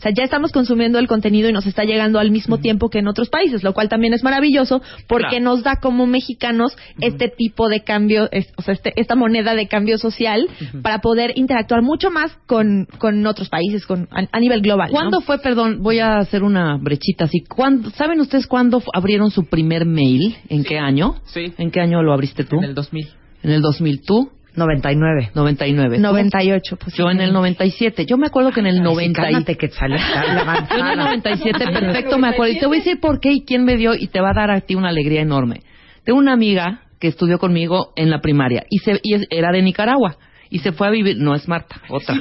O 0.02 0.04
sea, 0.04 0.12
ya 0.18 0.24
estamos 0.24 0.52
consumiendo 0.52 0.98
el 0.98 1.06
contenido 1.08 1.48
y 1.48 1.54
nos 1.54 1.68
está 1.68 1.84
llegando 1.84 2.18
al 2.18 2.32
mismo 2.32 2.58
tiempo 2.58 2.90
que 2.90 2.98
en 2.98 3.08
otros 3.08 3.30
países, 3.30 3.62
lo 3.64 3.74
cual 3.74 3.88
también 3.88 4.14
es 4.16 4.24
maravilloso 4.24 4.82
porque 5.08 5.28
Claro. 5.38 5.44
nos 5.46 5.64
da 5.64 5.76
como 5.76 6.08
mexicanos 6.08 6.76
este 7.02 7.28
tipo 7.30 7.70
de 7.70 7.84
cambio, 7.84 8.28
es- 8.32 8.52
o 8.58 8.64
sea, 8.64 8.74
este- 8.74 8.94
esta 9.00 9.14
moneda 9.16 9.54
de 9.54 9.68
cambio 9.68 10.00
social 10.00 10.48
para 10.82 11.02
poder 11.02 11.34
interactuar 11.36 11.84
mucho 11.84 12.10
más 12.10 12.36
con, 12.48 12.88
con 12.98 13.24
otros 13.28 13.50
países, 13.50 13.86
con, 13.86 14.08
a, 14.10 14.26
a 14.32 14.40
nivel 14.40 14.62
global. 14.62 14.88
¿no? 14.90 14.94
¿Cuándo 14.98 15.22
fue, 15.22 15.38
perdón, 15.38 15.84
voy 15.84 16.00
a 16.00 16.18
hacer 16.18 16.42
una 16.42 16.78
brechita 16.78 17.26
así, 17.26 17.42
¿cuándo, 17.48 17.92
¿saben 17.92 18.20
ustedes 18.22 18.48
cuándo 18.48 18.82
abrieron 18.96 19.30
su 19.30 19.46
primer 19.46 19.86
mail? 19.86 20.36
¿En 20.50 20.64
qué 20.64 20.80
año? 20.80 21.18
Sí. 21.26 21.54
¿En 21.60 21.70
qué 21.70 21.80
año 21.80 22.02
lo 22.02 22.12
abriste 22.12 22.44
tú? 22.44 22.58
En 22.58 22.64
el 22.64 22.74
2000. 22.74 23.08
En 23.44 23.52
el 23.52 23.62
2000, 23.62 24.02
¿tú? 24.04 24.32
99. 24.56 25.32
99. 25.34 25.96
¿Tú? 25.98 26.02
98, 26.02 26.78
pues. 26.78 26.96
Yo 26.96 27.10
en 27.10 27.22
el 27.22 27.32
97. 27.34 28.06
Yo 28.06 28.18
me 28.18 28.28
acuerdo 28.28 28.52
que 28.52 28.60
en 28.60 28.68
el 28.68 28.82
90 28.84 29.22
y- 29.22 29.34
Cálmate, 29.34 29.58
está 29.60 29.88
Yo 29.88 29.96
en 29.96 30.32
el 30.32 30.38
avanzada. 30.40 30.96
97 30.96 31.66
perfecto 31.72 32.18
me 32.18 32.28
acuerdo. 32.30 32.54
Y 32.54 32.60
te 32.60 32.66
voy 32.66 32.78
a 32.78 32.80
decir 32.80 33.00
por 33.00 33.20
qué 33.20 33.32
y 33.32 33.46
quién 33.46 33.64
me 33.64 33.78
dio 33.78 33.94
y 33.96 34.08
te 34.08 34.20
va 34.20 34.32
a 34.32 34.34
dar 34.34 34.52
a 34.52 34.62
ti 34.62 34.76
una 34.76 34.90
alegría 34.90 35.22
enorme. 35.22 35.62
Tengo 36.04 36.20
una 36.20 36.34
amiga 36.34 36.82
que 37.00 37.08
estudió 37.08 37.40
conmigo 37.40 37.94
en 37.96 38.10
la 38.10 38.20
primaria 38.22 38.64
y, 38.70 38.80
se, 38.80 39.00
y 39.04 39.16
era 39.30 39.52
de 39.52 39.62
Nicaragua. 39.62 40.18
Y 40.54 40.60
se 40.60 40.74
fue 40.74 40.86
a 40.88 40.90
vivir, 40.90 41.16
no 41.18 41.34
es 41.34 41.48
Marta, 41.48 41.78
otra. 41.88 42.14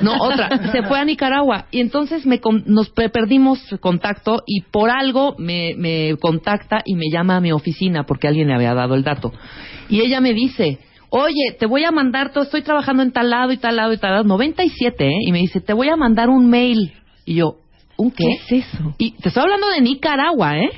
No, 0.00 0.14
otra. 0.20 0.72
Se 0.72 0.82
fue 0.82 0.98
a 0.98 1.04
Nicaragua. 1.04 1.66
Y 1.70 1.78
entonces 1.80 2.26
me 2.26 2.40
con- 2.40 2.64
nos 2.66 2.90
pe- 2.90 3.10
perdimos 3.10 3.60
contacto 3.78 4.42
y 4.44 4.62
por 4.62 4.90
algo 4.90 5.36
me, 5.38 5.74
me 5.78 6.16
contacta 6.20 6.82
y 6.84 6.96
me 6.96 7.04
llama 7.12 7.36
a 7.36 7.40
mi 7.40 7.52
oficina 7.52 8.02
porque 8.06 8.26
alguien 8.26 8.48
le 8.48 8.54
había 8.54 8.74
dado 8.74 8.96
el 8.96 9.04
dato. 9.04 9.32
Y 9.88 10.00
ella 10.00 10.20
me 10.20 10.32
dice, 10.34 10.80
oye, 11.16 11.56
te 11.58 11.66
voy 11.66 11.84
a 11.84 11.92
mandar 11.92 12.32
todo, 12.32 12.42
estoy 12.42 12.62
trabajando 12.62 13.02
en 13.04 13.12
tal 13.12 13.30
lado 13.30 13.52
y 13.52 13.56
tal 13.56 13.76
lado 13.76 13.92
y 13.92 13.98
tal 13.98 14.12
lado, 14.12 14.24
97, 14.24 15.06
¿eh? 15.06 15.12
Y 15.20 15.30
me 15.30 15.38
dice, 15.38 15.60
te 15.60 15.72
voy 15.72 15.88
a 15.88 15.96
mandar 15.96 16.28
un 16.28 16.50
mail. 16.50 16.92
Y 17.24 17.36
yo, 17.36 17.58
¿un 17.96 18.10
qué? 18.10 18.24
¿Qué 18.48 18.58
es 18.58 18.66
eso? 18.66 18.94
Y 18.98 19.12
te 19.12 19.28
estoy 19.28 19.44
hablando 19.44 19.68
de 19.68 19.80
Nicaragua, 19.80 20.58
¿eh? 20.58 20.70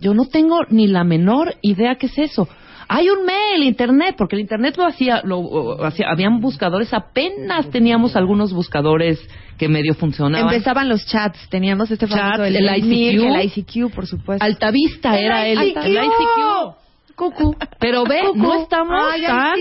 Yo 0.00 0.14
no 0.14 0.26
tengo 0.26 0.58
ni 0.68 0.86
la 0.86 1.04
menor 1.04 1.54
idea 1.62 1.96
qué 1.96 2.06
es 2.06 2.18
eso. 2.18 2.46
Hay 2.86 3.08
un 3.08 3.24
mail, 3.24 3.64
internet, 3.64 4.14
porque 4.16 4.36
el 4.36 4.42
internet 4.42 4.76
lo 4.76 4.84
hacía, 4.84 5.22
lo 5.24 5.82
hacía, 5.82 6.06
habían 6.10 6.40
buscadores, 6.40 6.92
apenas 6.92 7.70
teníamos 7.70 8.14
algunos 8.14 8.52
buscadores 8.52 9.18
que 9.58 9.68
medio 9.68 9.94
funcionaban. 9.94 10.52
Empezaban 10.52 10.88
los 10.88 11.06
chats, 11.06 11.48
teníamos 11.48 11.90
este 11.90 12.06
Chat, 12.06 12.18
famoso, 12.18 12.44
el 12.44 12.56
ICQ. 12.56 13.24
El 13.24 13.44
ICQ, 13.46 13.94
por 13.94 14.06
supuesto. 14.06 14.44
Altavista 14.44 15.18
era 15.18 15.48
el, 15.48 15.70
ICQ. 15.70 15.84
el 15.84 15.94
ICQ. 15.94 16.83
Cucu. 17.16 17.56
Pero 17.78 18.04
ve, 18.04 18.20
Cucu. 18.26 18.38
no 18.38 18.54
estamos 18.62 19.00
Ay, 19.12 19.22
tan... 19.22 19.54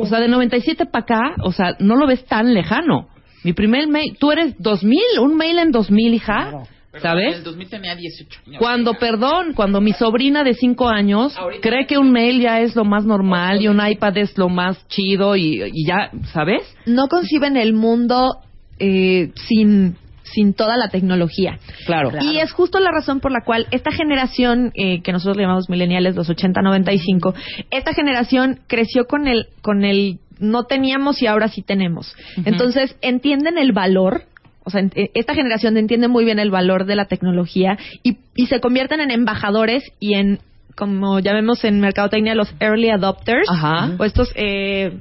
O 0.00 0.06
sea, 0.06 0.20
de 0.20 0.28
97 0.28 0.86
para 0.86 1.02
acá, 1.02 1.20
o 1.42 1.52
sea, 1.52 1.76
no 1.80 1.96
lo 1.96 2.06
ves 2.06 2.24
tan 2.26 2.54
lejano. 2.54 3.08
Mi 3.44 3.52
primer 3.52 3.86
mail, 3.88 4.16
tú 4.18 4.32
eres 4.32 4.54
2000, 4.58 5.00
un 5.20 5.36
mail 5.36 5.58
en 5.58 5.70
2000, 5.72 6.14
hija. 6.14 6.50
En 6.92 7.00
¿Sabes? 7.02 7.36
el 7.36 7.44
2000 7.44 7.68
tenía 7.68 7.94
18 7.94 8.40
años. 8.46 8.58
Cuando, 8.58 8.94
perdón, 8.94 9.52
cuando 9.54 9.80
mi 9.80 9.92
sobrina 9.92 10.42
de 10.42 10.54
5 10.54 10.88
años 10.88 11.36
Ahorita- 11.36 11.60
cree 11.68 11.86
que 11.86 11.98
un 11.98 12.10
mail 12.10 12.40
ya 12.40 12.60
es 12.60 12.74
lo 12.74 12.84
más 12.84 13.04
normal 13.04 13.60
y 13.60 13.68
un 13.68 13.78
iPad 13.86 14.16
es 14.16 14.36
lo 14.38 14.48
más 14.48 14.86
chido 14.88 15.36
y, 15.36 15.62
y 15.72 15.86
ya, 15.86 16.10
¿sabes? 16.32 16.62
No 16.86 17.06
conciben 17.08 17.56
el 17.56 17.74
mundo 17.74 18.38
eh, 18.80 19.32
sin, 19.34 19.96
sin 20.32 20.54
toda 20.54 20.76
la 20.76 20.88
tecnología. 20.88 21.58
Claro. 21.86 22.10
Y 22.20 22.38
es 22.38 22.52
justo 22.52 22.80
la 22.80 22.90
razón 22.90 23.20
por 23.20 23.32
la 23.32 23.42
cual 23.44 23.66
esta 23.70 23.90
generación, 23.92 24.72
eh, 24.74 25.02
que 25.02 25.12
nosotros 25.12 25.36
le 25.36 25.44
llamamos 25.44 25.68
millennials, 25.68 26.16
los 26.16 26.28
80-95, 26.28 27.34
esta 27.70 27.94
generación 27.94 28.60
creció 28.66 29.06
con 29.06 29.26
el, 29.26 29.46
con 29.62 29.84
el 29.84 30.18
no 30.38 30.64
teníamos 30.64 31.20
y 31.22 31.26
ahora 31.26 31.48
sí 31.48 31.62
tenemos. 31.62 32.14
Entonces, 32.44 32.96
entienden 33.00 33.58
el 33.58 33.72
valor. 33.72 34.22
O 34.64 34.70
sea, 34.70 34.82
eh, 34.94 35.10
esta 35.14 35.34
generación 35.34 35.76
entiende 35.76 36.08
muy 36.08 36.24
bien 36.24 36.38
el 36.38 36.50
valor 36.50 36.84
de 36.84 36.94
la 36.94 37.06
tecnología 37.06 37.78
y, 38.02 38.18
y 38.34 38.46
se 38.46 38.60
convierten 38.60 39.00
en 39.00 39.10
embajadores 39.10 39.82
y 39.98 40.14
en, 40.14 40.40
como 40.76 41.20
llamemos 41.20 41.64
en 41.64 41.80
mercadotecnia, 41.80 42.34
los 42.34 42.54
early 42.60 42.90
adopters. 42.90 43.48
Ajá. 43.50 43.96
O 43.98 44.04
estos, 44.04 44.30
eh, 44.36 44.98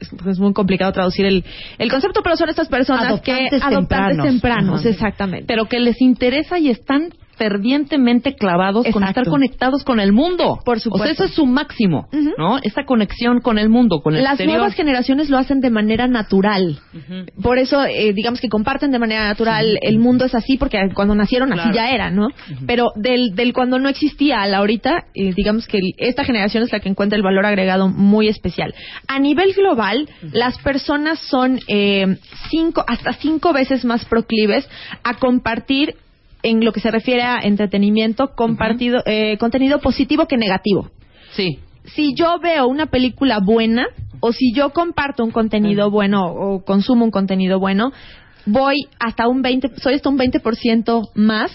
es, 0.00 0.38
muy 0.38 0.52
complicado 0.52 0.92
traducir 0.92 1.26
el, 1.26 1.44
el 1.78 1.90
concepto, 1.90 2.22
pero 2.22 2.36
son 2.36 2.48
estas 2.48 2.68
personas 2.68 3.06
Adoptantes 3.06 3.50
que 3.50 3.56
adoptantes 3.56 4.16
tempranos. 4.16 4.26
tempranos, 4.26 4.86
exactamente. 4.86 5.46
Pero 5.46 5.66
que 5.66 5.78
les 5.78 6.00
interesa 6.00 6.58
y 6.58 6.70
están 6.70 7.10
fervientemente 7.40 8.34
clavados 8.34 8.86
con 8.92 9.02
estar 9.02 9.26
conectados 9.26 9.82
con 9.82 9.98
el 9.98 10.12
mundo. 10.12 10.58
Por 10.62 10.78
supuesto. 10.78 11.04
O 11.04 11.06
sea, 11.06 11.12
eso 11.14 11.24
es 11.24 11.32
su 11.32 11.46
máximo. 11.46 12.06
¿no? 12.36 12.58
Esta 12.62 12.84
conexión 12.84 13.40
con 13.40 13.58
el 13.58 13.70
mundo, 13.70 14.02
con 14.02 14.14
el 14.14 14.22
Las 14.22 14.32
exterior. 14.32 14.58
nuevas 14.58 14.74
generaciones 14.74 15.30
lo 15.30 15.38
hacen 15.38 15.60
de 15.60 15.70
manera 15.70 16.06
natural. 16.06 16.78
Por 17.42 17.56
eso, 17.56 17.82
eh, 17.82 18.12
digamos 18.12 18.42
que 18.42 18.50
comparten 18.50 18.90
de 18.90 18.98
manera 18.98 19.26
natural. 19.26 19.78
El 19.80 19.98
mundo 19.98 20.26
es 20.26 20.34
así 20.34 20.58
porque 20.58 20.76
cuando 20.94 21.14
nacieron 21.14 21.50
así 21.58 21.70
ya 21.72 21.90
era, 21.90 22.10
¿no? 22.10 22.28
Pero 22.66 22.88
del, 22.94 23.34
del 23.34 23.54
cuando 23.54 23.78
no 23.78 23.88
existía 23.88 24.42
a 24.42 24.46
la 24.46 24.58
ahorita, 24.58 25.06
eh, 25.14 25.32
digamos 25.34 25.66
que 25.66 25.78
esta 25.96 26.24
generación 26.24 26.62
es 26.62 26.72
la 26.72 26.80
que 26.80 26.90
encuentra 26.90 27.16
el 27.16 27.22
valor 27.22 27.46
agregado 27.46 27.88
muy 27.88 28.28
especial. 28.28 28.74
A 29.08 29.18
nivel 29.18 29.54
global, 29.54 30.10
las 30.32 30.58
personas 30.58 31.18
son 31.20 31.58
eh, 31.68 32.18
cinco, 32.50 32.84
hasta 32.86 33.14
cinco 33.14 33.54
veces 33.54 33.86
más 33.86 34.04
proclives 34.04 34.68
a 35.02 35.14
compartir 35.14 35.94
en 36.42 36.64
lo 36.64 36.72
que 36.72 36.80
se 36.80 36.90
refiere 36.90 37.22
a 37.22 37.38
entretenimiento, 37.42 38.28
compartido, 38.34 39.02
eh, 39.06 39.36
contenido 39.38 39.78
positivo 39.80 40.26
que 40.26 40.36
negativo 40.36 40.90
Sí. 41.32 41.58
si 41.84 42.14
yo 42.14 42.38
veo 42.40 42.66
una 42.66 42.86
película 42.86 43.38
buena 43.40 43.86
o 44.20 44.32
si 44.32 44.52
yo 44.54 44.70
comparto 44.70 45.24
un 45.24 45.30
contenido 45.30 45.90
bueno 45.90 46.26
o 46.26 46.64
consumo 46.64 47.04
un 47.04 47.10
contenido 47.10 47.58
bueno, 47.58 47.92
voy 48.46 48.76
hasta 48.98 49.28
un 49.28 49.42
20, 49.42 49.70
soy 49.80 49.94
hasta 49.94 50.08
un 50.08 50.18
20% 50.18 51.10
más 51.14 51.52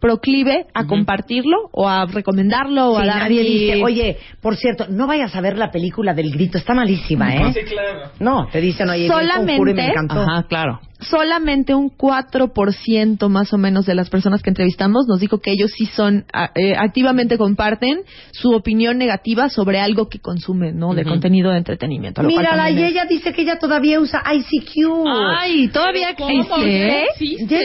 proclive 0.00 0.66
a 0.72 0.86
compartirlo 0.86 1.68
o 1.72 1.86
a 1.86 2.06
recomendarlo 2.06 2.92
o 2.92 2.96
Sí, 2.96 3.02
a 3.02 3.06
dar 3.06 3.18
nadie 3.18 3.42
mi- 3.42 3.48
dice, 3.50 3.82
oye, 3.84 4.16
por 4.40 4.56
cierto, 4.56 4.86
no 4.88 5.06
vayas 5.06 5.34
a 5.36 5.42
ver 5.42 5.58
la 5.58 5.70
película 5.70 6.14
del 6.14 6.30
grito, 6.30 6.56
está 6.56 6.72
malísima, 6.72 7.34
¿eh? 7.36 7.52
Sí, 7.52 7.60
claro. 7.68 8.10
No, 8.18 8.46
te 8.50 8.62
dicen, 8.62 8.88
oye, 8.88 9.08
Solamente- 9.08 9.74
me 9.74 9.88
encantó. 9.88 10.20
Ajá, 10.22 10.44
claro. 10.48 10.80
Solamente 11.00 11.74
un 11.74 11.90
4% 11.90 13.28
más 13.28 13.52
o 13.52 13.58
menos 13.58 13.86
de 13.86 13.94
las 13.94 14.10
personas 14.10 14.42
que 14.42 14.50
entrevistamos 14.50 15.06
nos 15.08 15.20
dijo 15.20 15.38
que 15.40 15.52
ellos 15.52 15.70
sí 15.76 15.86
son 15.86 16.24
a- 16.32 16.50
eh, 16.54 16.74
activamente 16.76 17.38
comparten 17.38 18.00
su 18.32 18.50
opinión 18.52 18.98
negativa 18.98 19.48
sobre 19.48 19.80
algo 19.80 20.08
que 20.08 20.18
consumen, 20.18 20.78
¿no? 20.78 20.94
De 20.94 21.04
contenido 21.04 21.50
de 21.50 21.58
entretenimiento. 21.58 22.22
Mírala, 22.22 22.70
y 22.70 22.82
ella 22.82 23.04
dice 23.06 23.32
que 23.32 23.42
ella 23.42 23.58
todavía 23.58 24.00
usa 24.00 24.22
ICQ. 24.32 25.04
Ay, 25.38 25.68
todavía 25.68 26.10
existe. 26.10 26.88
Ya 26.88 27.00
existe. 27.04 27.46
¿Ya 27.48 27.60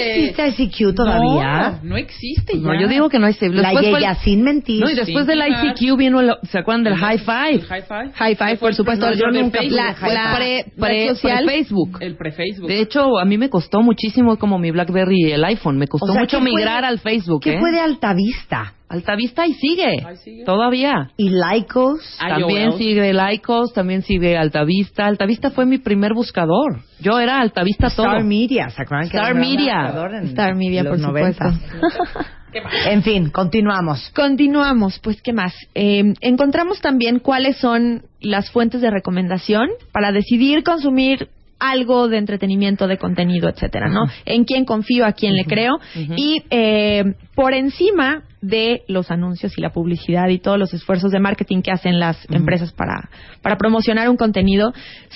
existe 0.46 0.64
ICQ 0.64 0.96
todavía? 0.96 1.80
No, 1.84 1.90
no 1.90 1.98
existe 1.98 2.58
No, 2.58 2.80
yo 2.80 2.88
digo 2.88 3.10
que 3.10 3.20
no 3.20 3.28
existe. 3.28 3.50
La 3.50 3.72
el- 3.72 3.82
Yeya 3.96 4.16
sin 4.16 4.44
mentir. 4.44 4.82
No, 4.82 4.90
y 4.90 4.96
después 4.96 5.26
Sin 5.26 5.38
del. 5.40 5.44
ICQ 5.46 5.98
vino 5.98 6.20
el, 6.22 6.32
¿se 6.50 6.58
acuerdan 6.60 6.84
del 6.84 6.96
High 6.96 7.20
Five? 7.20 7.62
High 7.62 7.84
Five. 7.84 8.12
High 8.14 8.36
Five, 8.36 8.58
por 8.58 8.74
supuesto. 8.74 9.06
No, 9.08 9.14
yo 9.14 9.26
el- 9.28 9.34
nunca 9.42 9.62
la, 9.62 9.96
tuve 9.96 10.14
la 10.14 10.24
High 10.24 10.36
pre, 10.36 10.66
Pre, 10.78 10.88
red 10.90 11.08
social. 11.16 11.46
Facebook. 11.46 11.98
El 12.02 12.16
pre-Facebook. 12.16 12.68
De 12.68 12.80
hecho, 12.82 13.20
a 13.26 13.28
mí 13.28 13.38
me 13.38 13.50
costó 13.50 13.82
muchísimo 13.82 14.38
como 14.38 14.60
mi 14.60 14.72
BlackBerry 14.72 15.28
y 15.28 15.32
el 15.32 15.44
iPhone. 15.44 15.78
Me 15.78 15.88
costó 15.88 16.06
O 16.06 16.14
sea, 16.14 16.22
mucho 16.22 16.38
¿qué 16.38 16.44
fue 16.44 16.52
migrar 16.52 16.86
al 16.86 17.00
Facebook, 17.00 17.42
¿Qué 17.42 17.56
¿eh? 17.56 17.60
fue 17.60 17.72
de 17.72 17.80
Altavista? 17.80 18.74
Altavista 18.88 19.48
y 19.48 19.54
sigue. 19.54 20.06
Ahí 20.06 20.18
sigue. 20.18 20.46
Todavía. 20.46 21.10
¿Y 21.18 21.30
Lycos? 21.32 22.18
También 22.20 22.70
IOL. 22.70 22.78
sigue 22.78 23.14
Lycos, 23.14 23.74
también 23.74 24.04
sigue 24.04 24.38
Altavista. 24.38 25.08
Altavista 25.08 25.50
fue 25.50 25.66
mi 25.66 25.80
primer 25.80 26.14
buscador. 26.14 26.82
Yo 27.00 27.20
era 27.20 27.42
Altavista 27.42 27.90
todo. 27.90 28.06
Star 28.06 28.24
Media, 28.24 28.70
¿se 28.70 28.84
acuerdan 28.84 29.10
que 29.10 29.18
Star 29.18 29.34
un 29.34 29.40
Media. 29.40 29.94
Star 30.26 30.56
Media, 30.56 30.84
por 30.84 31.00
supuesto. 31.00 31.44
90? 32.54 32.90
En 32.90 33.04
fin, 33.04 33.32
continuamos. 33.32 34.12
Continuamos, 34.16 35.00
pues, 35.00 35.22
¿qué 35.22 35.34
más? 35.34 35.54
Eh, 35.74 36.14
encontramos 36.22 36.80
también 36.80 37.20
cuáles 37.20 37.58
son 37.58 38.04
las 38.22 38.50
fuentes 38.52 38.82
de 38.82 38.92
recomendación 38.92 39.70
para 39.92 40.12
decidir 40.12 40.64
consumir 40.64 41.28
algo 41.70 42.08
de 42.08 42.18
entretenimiento, 42.18 42.88
de 42.88 42.98
contenido, 42.98 43.50
etcétera, 43.50 43.90
¿no? 43.90 44.06
En 44.26 44.44
quién 44.44 44.66
confío, 44.66 45.06
a 45.06 45.14
quién 45.14 45.34
le 45.34 45.46
creo. 45.46 45.74
Y 46.16 46.44
eh, 46.50 47.16
por 47.36 47.54
encima 47.54 48.24
de 48.42 48.84
los 48.88 49.10
anuncios 49.10 49.58
y 49.58 49.62
la 49.62 49.72
publicidad 49.72 50.28
y 50.30 50.40
todos 50.40 50.60
los 50.60 50.74
esfuerzos 50.74 51.12
de 51.12 51.20
marketing 51.20 51.62
que 51.62 51.72
hacen 51.72 52.00
las 52.00 52.18
empresas 52.30 52.72
para, 52.74 53.10
para 53.42 53.58
promocionar 53.58 54.10
un 54.10 54.18
contenido, 54.18 54.74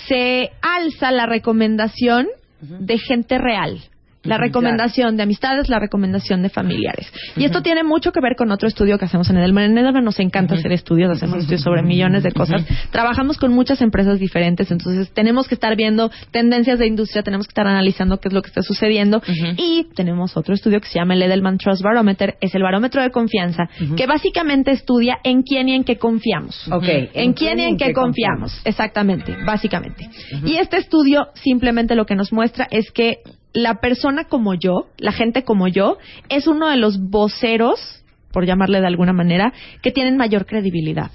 se 0.08 0.52
alza 0.62 1.12
la 1.12 1.26
recomendación 1.26 2.28
de 2.62 2.98
gente 2.98 3.38
real. 3.38 3.80
La 4.24 4.38
recomendación 4.38 5.16
de 5.16 5.24
amistades, 5.24 5.70
la 5.70 5.80
recomendación 5.80 6.42
de 6.42 6.50
familiares. 6.50 7.12
Y 7.38 7.46
esto 7.46 7.62
tiene 7.62 7.84
mucho 7.84 8.12
que 8.12 8.20
ver 8.20 8.36
con 8.36 8.52
otro 8.52 8.68
estudio 8.68 8.98
que 8.98 9.06
hacemos 9.06 9.30
en 9.30 9.38
Edelman. 9.38 9.72
En 9.72 9.78
Edelman 9.78 10.04
nos 10.04 10.20
encanta 10.20 10.56
hacer 10.56 10.74
estudios, 10.74 11.10
hacemos 11.12 11.38
estudios 11.40 11.62
sobre 11.62 11.84
millones 11.84 12.24
de 12.24 12.32
cosas. 12.34 12.66
Trabajamos 12.92 13.38
con 13.38 13.54
muchas 13.54 13.82
empresas 13.82 14.20
diferentes, 14.20 14.72
entonces 14.72 15.12
tenemos 15.14 15.48
que 15.48 15.56
estar 15.56 15.76
viendo 15.78 16.12
tendencias 16.32 16.80
de 16.80 16.88
industria, 16.88 17.24
tenemos 17.24 17.48
que 17.48 17.52
estar 17.52 17.66
analizando 17.66 18.20
qué 18.20 18.28
es 18.28 18.34
lo 18.34 18.42
que 18.42 18.50
está 18.50 18.62
sucediendo. 18.62 19.22
Y 19.58 19.88
tenemos 19.96 20.36
otro 20.36 20.54
estudio 20.54 20.82
que 20.82 20.88
se 20.88 21.00
llama 21.00 21.14
el 21.14 21.22
Edelman 21.22 21.58
Trust 21.58 21.82
Barometer, 21.82 22.36
es 22.42 22.54
el 22.56 22.64
barómetro 22.64 23.02
de 23.02 23.12
confianza, 23.12 23.70
que 23.96 24.06
básicamente 24.06 24.72
estudia 24.72 25.18
en 25.24 25.44
quién 25.44 25.70
y 25.70 25.76
en 25.76 25.86
qué 25.86 25.98
confiamos. 25.98 26.68
Ok. 26.70 26.86
¿En 27.14 27.34
quién 27.34 27.60
y 27.60 27.64
en 27.64 27.78
qué 27.78 27.94
confiamos? 27.94 28.60
Exactamente, 28.66 29.36
básicamente. 29.46 30.10
Y 30.46 30.58
este 30.58 30.78
estudio 30.78 31.28
simplemente 31.36 31.96
lo 31.96 32.06
que 32.06 32.16
nos 32.16 32.34
muestra 32.34 32.68
es 32.70 32.92
que 32.92 33.20
la 33.54 33.76
persona 33.76 34.26
como 34.26 34.54
yo, 34.54 34.88
la 34.98 35.12
gente 35.12 35.44
como 35.44 35.68
yo, 35.68 35.98
es 36.30 36.48
uno 36.48 36.70
de 36.70 36.78
los 36.78 37.00
voceros, 37.10 38.04
por 38.32 38.46
llamarle 38.46 38.80
de 38.80 38.88
alguna 38.88 39.14
manera, 39.14 39.54
que 39.82 39.92
tienen 39.92 40.18
mayor 40.18 40.46
credibilidad. 40.46 41.12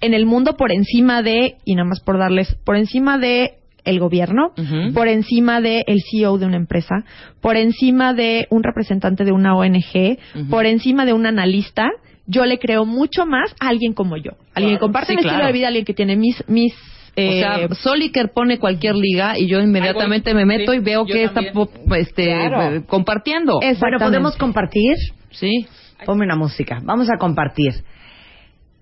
En 0.00 0.14
el 0.14 0.26
mundo 0.26 0.56
por 0.56 0.72
encima 0.72 1.22
de, 1.22 1.56
y 1.64 1.74
nada 1.74 1.88
más 1.88 2.00
por 2.00 2.18
darles, 2.18 2.56
por 2.64 2.76
encima 2.76 3.18
de 3.18 3.58
el 3.84 3.98
gobierno, 3.98 4.52
por 4.94 5.08
encima 5.08 5.60
de 5.60 5.82
el 5.88 6.02
CEO 6.08 6.38
de 6.38 6.46
una 6.46 6.56
empresa, 6.56 7.04
por 7.40 7.56
encima 7.56 8.14
de 8.14 8.46
un 8.50 8.62
representante 8.62 9.24
de 9.24 9.32
una 9.32 9.56
ONG, 9.56 10.18
por 10.50 10.66
encima 10.66 11.04
de 11.04 11.12
un 11.12 11.26
analista, 11.26 11.88
yo 12.26 12.44
le 12.44 12.60
creo 12.60 12.84
mucho 12.84 13.26
más 13.26 13.52
a 13.58 13.68
alguien 13.68 13.92
como 13.92 14.16
yo. 14.16 14.32
Alguien 14.54 14.74
que 14.74 14.80
comparte 14.80 15.08
Sí, 15.08 15.16
mi 15.16 15.22
estilo 15.22 15.44
de 15.44 15.52
vida, 15.52 15.66
alguien 15.66 15.84
que 15.84 15.94
tiene 15.94 16.16
mis... 16.16 16.48
mis 16.48 16.72
O 17.14 17.20
eh, 17.20 17.40
sea, 17.40 17.68
Soliker 17.74 18.30
pone 18.34 18.58
cualquier 18.58 18.94
liga 18.94 19.38
y 19.38 19.46
yo 19.46 19.60
inmediatamente 19.60 20.32
voy. 20.32 20.44
me 20.44 20.58
meto 20.58 20.72
Sí, 20.72 20.78
y 20.78 20.80
veo 20.80 21.04
que 21.04 21.24
está 21.24 21.34
también. 21.34 21.54
po- 21.54 21.70
este, 21.94 22.24
Claro. 22.24 22.76
eh, 22.76 22.82
compartiendo. 22.86 23.60
Bueno, 23.80 23.98
podemos 23.98 24.36
compartir. 24.36 24.94
Sí. 25.30 25.66
Ponme 26.06 26.24
una 26.24 26.36
música. 26.36 26.80
Vamos 26.82 27.08
a 27.10 27.18
compartir. 27.18 27.72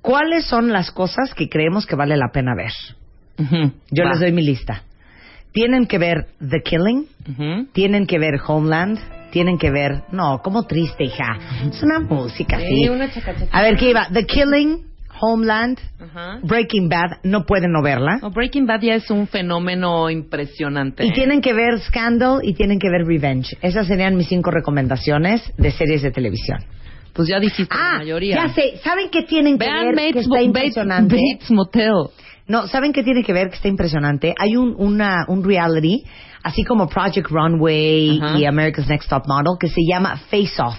¿Cuáles 0.01 0.47
son 0.47 0.73
las 0.73 0.90
cosas 0.90 1.35
que 1.35 1.49
creemos 1.49 1.87
que 1.87 1.97
vale 1.97 2.16
la 2.16 2.29
pena 2.33 2.55
ver? 2.55 2.73
Yo 3.90 4.05
Va. 4.05 4.11
les 4.11 4.21
doy 4.21 4.33
mi 4.33 4.43
lista. 4.43 4.85
Tienen 5.53 5.87
que 5.87 5.99
ver 5.99 6.27
The 6.38 6.62
Killing, 6.62 7.07
tienen 7.73 8.07
que 8.07 8.19
ver 8.21 8.35
Homeland, 8.47 8.99
tienen 9.33 9.59
que 9.59 9.71
ver... 9.71 10.03
No, 10.12 10.40
como 10.43 10.62
triste, 10.64 11.05
hija. 11.05 11.38
Es 11.71 11.83
una 11.83 11.99
música, 12.01 12.59
sí. 12.61 12.88
A 13.51 13.62
ver, 13.62 13.77
¿qué 13.77 13.90
iba? 13.90 14.09
The 14.12 14.25
Killing, 14.27 14.85
Homeland. 15.21 15.79
Breaking 16.43 16.89
Bad, 16.89 17.19
no 17.25 17.45
pueden 17.45 17.73
no 17.73 17.83
verla. 17.83 18.19
No, 18.23 18.31
Breaking 18.31 18.67
Bad 18.67 18.81
ya 18.83 18.95
es 18.95 19.11
un 19.11 19.27
fenómeno 19.27 20.11
impresionante. 20.11 21.05
Y 21.07 21.13
tienen 21.13 21.41
que 21.41 21.53
ver 21.53 21.79
Scandal 21.81 22.41
y 22.43 22.55
tienen 22.55 22.79
que 22.79 22.89
ver 22.91 23.07
Revenge. 23.07 23.57
Esas 23.63 23.87
serían 23.87 24.17
mis 24.17 24.29
cinco 24.29 24.51
recomendaciones 24.51 25.43
de 25.57 25.71
series 25.71 26.03
de 26.03 26.11
televisión. 26.11 26.59
Pues 27.13 27.29
ya 27.29 27.39
dijiste 27.41 27.75
la 27.75 27.95
Ah, 27.95 27.99
mayoría. 27.99 28.37
ya 28.37 28.49
sé. 28.55 28.79
¿Saben 28.83 29.11
qué 29.11 29.23
tienen 29.23 29.59
que 29.59 29.67
Vean 29.67 29.95
ver 29.95 30.13
que 30.13 30.21
está 30.21 30.41
impresionante? 30.43 31.17
Bates 31.17 31.51
Motel. 31.51 31.93
No, 32.47 32.67
¿saben 32.67 32.93
qué 32.93 33.03
tiene 33.03 33.23
que 33.23 33.33
ver 33.33 33.49
que 33.49 33.57
está 33.57 33.69
impresionante? 33.69 34.35
Hay 34.39 34.57
un, 34.57 34.75
una, 34.77 35.25
un 35.29 35.45
reality, 35.45 36.05
así 36.43 36.65
como 36.65 36.89
Project 36.89 37.29
Runway 37.31 38.21
y 38.39 38.45
America's 38.45 38.89
Next 38.89 39.09
Top 39.09 39.23
Model, 39.29 39.57
que 39.59 39.69
se 39.69 39.83
llama 39.89 40.17
Face 40.17 40.61
Off. 40.61 40.77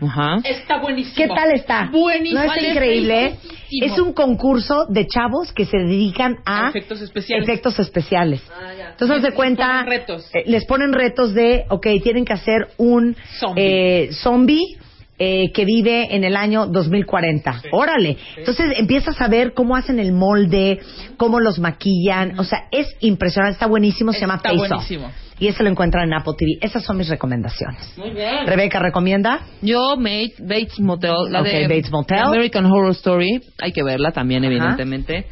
Ajá. 0.00 0.38
Está 0.44 0.78
buenísimo. 0.80 1.14
¿Qué 1.16 1.28
tal 1.28 1.52
está? 1.52 1.88
Buenísimo. 1.92 2.40
¿No 2.42 2.52
está 2.52 2.66
increíble? 2.68 3.14
Buenísimo. 3.38 3.54
Es 3.80 3.98
un 3.98 4.12
concurso 4.12 4.86
de 4.88 5.06
chavos 5.06 5.52
que 5.52 5.64
se 5.64 5.78
dedican 5.78 6.36
a 6.44 6.68
Efectos 6.68 7.00
especiales. 7.00 7.48
efectos 7.48 7.78
especiales. 7.78 8.42
Entonces, 8.90 9.16
haz 9.18 9.22
de 9.22 9.32
cuenta, 9.32 9.66
ponen 9.84 9.86
retos. 9.86 10.30
eh, 10.34 10.44
les 10.46 10.64
ponen 10.66 10.92
retos 10.92 11.34
de, 11.34 11.64
ok, 11.68 11.86
tienen 12.02 12.24
que 12.24 12.32
hacer 12.32 12.68
un 12.76 13.16
Zombie. 13.38 13.62
eh, 13.64 14.08
zombie 14.12 14.78
eh, 15.18 15.52
que 15.52 15.64
vive 15.64 16.14
en 16.14 16.24
el 16.24 16.36
año 16.36 16.66
2040. 16.66 17.62
Órale. 17.72 18.16
Entonces 18.36 18.66
empiezas 18.76 19.20
a 19.20 19.28
ver 19.28 19.54
cómo 19.54 19.76
hacen 19.76 19.98
el 20.00 20.12
molde, 20.12 20.80
cómo 21.16 21.38
los 21.40 21.58
maquillan. 21.60 22.38
O 22.38 22.44
sea, 22.44 22.64
es 22.72 22.88
impresionante, 23.00 23.54
está 23.54 23.66
buenísimo, 23.66 24.12
se 24.12 24.20
llama 24.20 24.36
Está 24.36 24.50
Face 24.50 24.74
Off. 24.74 25.12
Y 25.38 25.48
ese 25.48 25.62
lo 25.64 25.68
encuentran 25.70 26.04
en 26.08 26.14
Apple 26.14 26.34
TV. 26.38 26.58
Esas 26.60 26.84
son 26.84 26.96
mis 26.96 27.08
recomendaciones. 27.08 27.92
Muy 27.98 28.10
bien. 28.10 28.46
Rebeca 28.46 28.78
recomienda. 28.78 29.40
Yo, 29.62 29.96
Mate, 29.96 30.34
Bates 30.40 30.78
Motel, 30.80 31.12
la 31.30 31.40
Ok, 31.40 31.46
de 31.46 31.62
Bates 31.68 31.90
Motel. 31.90 32.18
American 32.20 32.66
Horror 32.66 32.92
Story, 32.92 33.40
hay 33.60 33.72
que 33.72 33.82
verla 33.82 34.12
también, 34.12 34.44
Ajá. 34.44 34.52
evidentemente. 34.52 35.26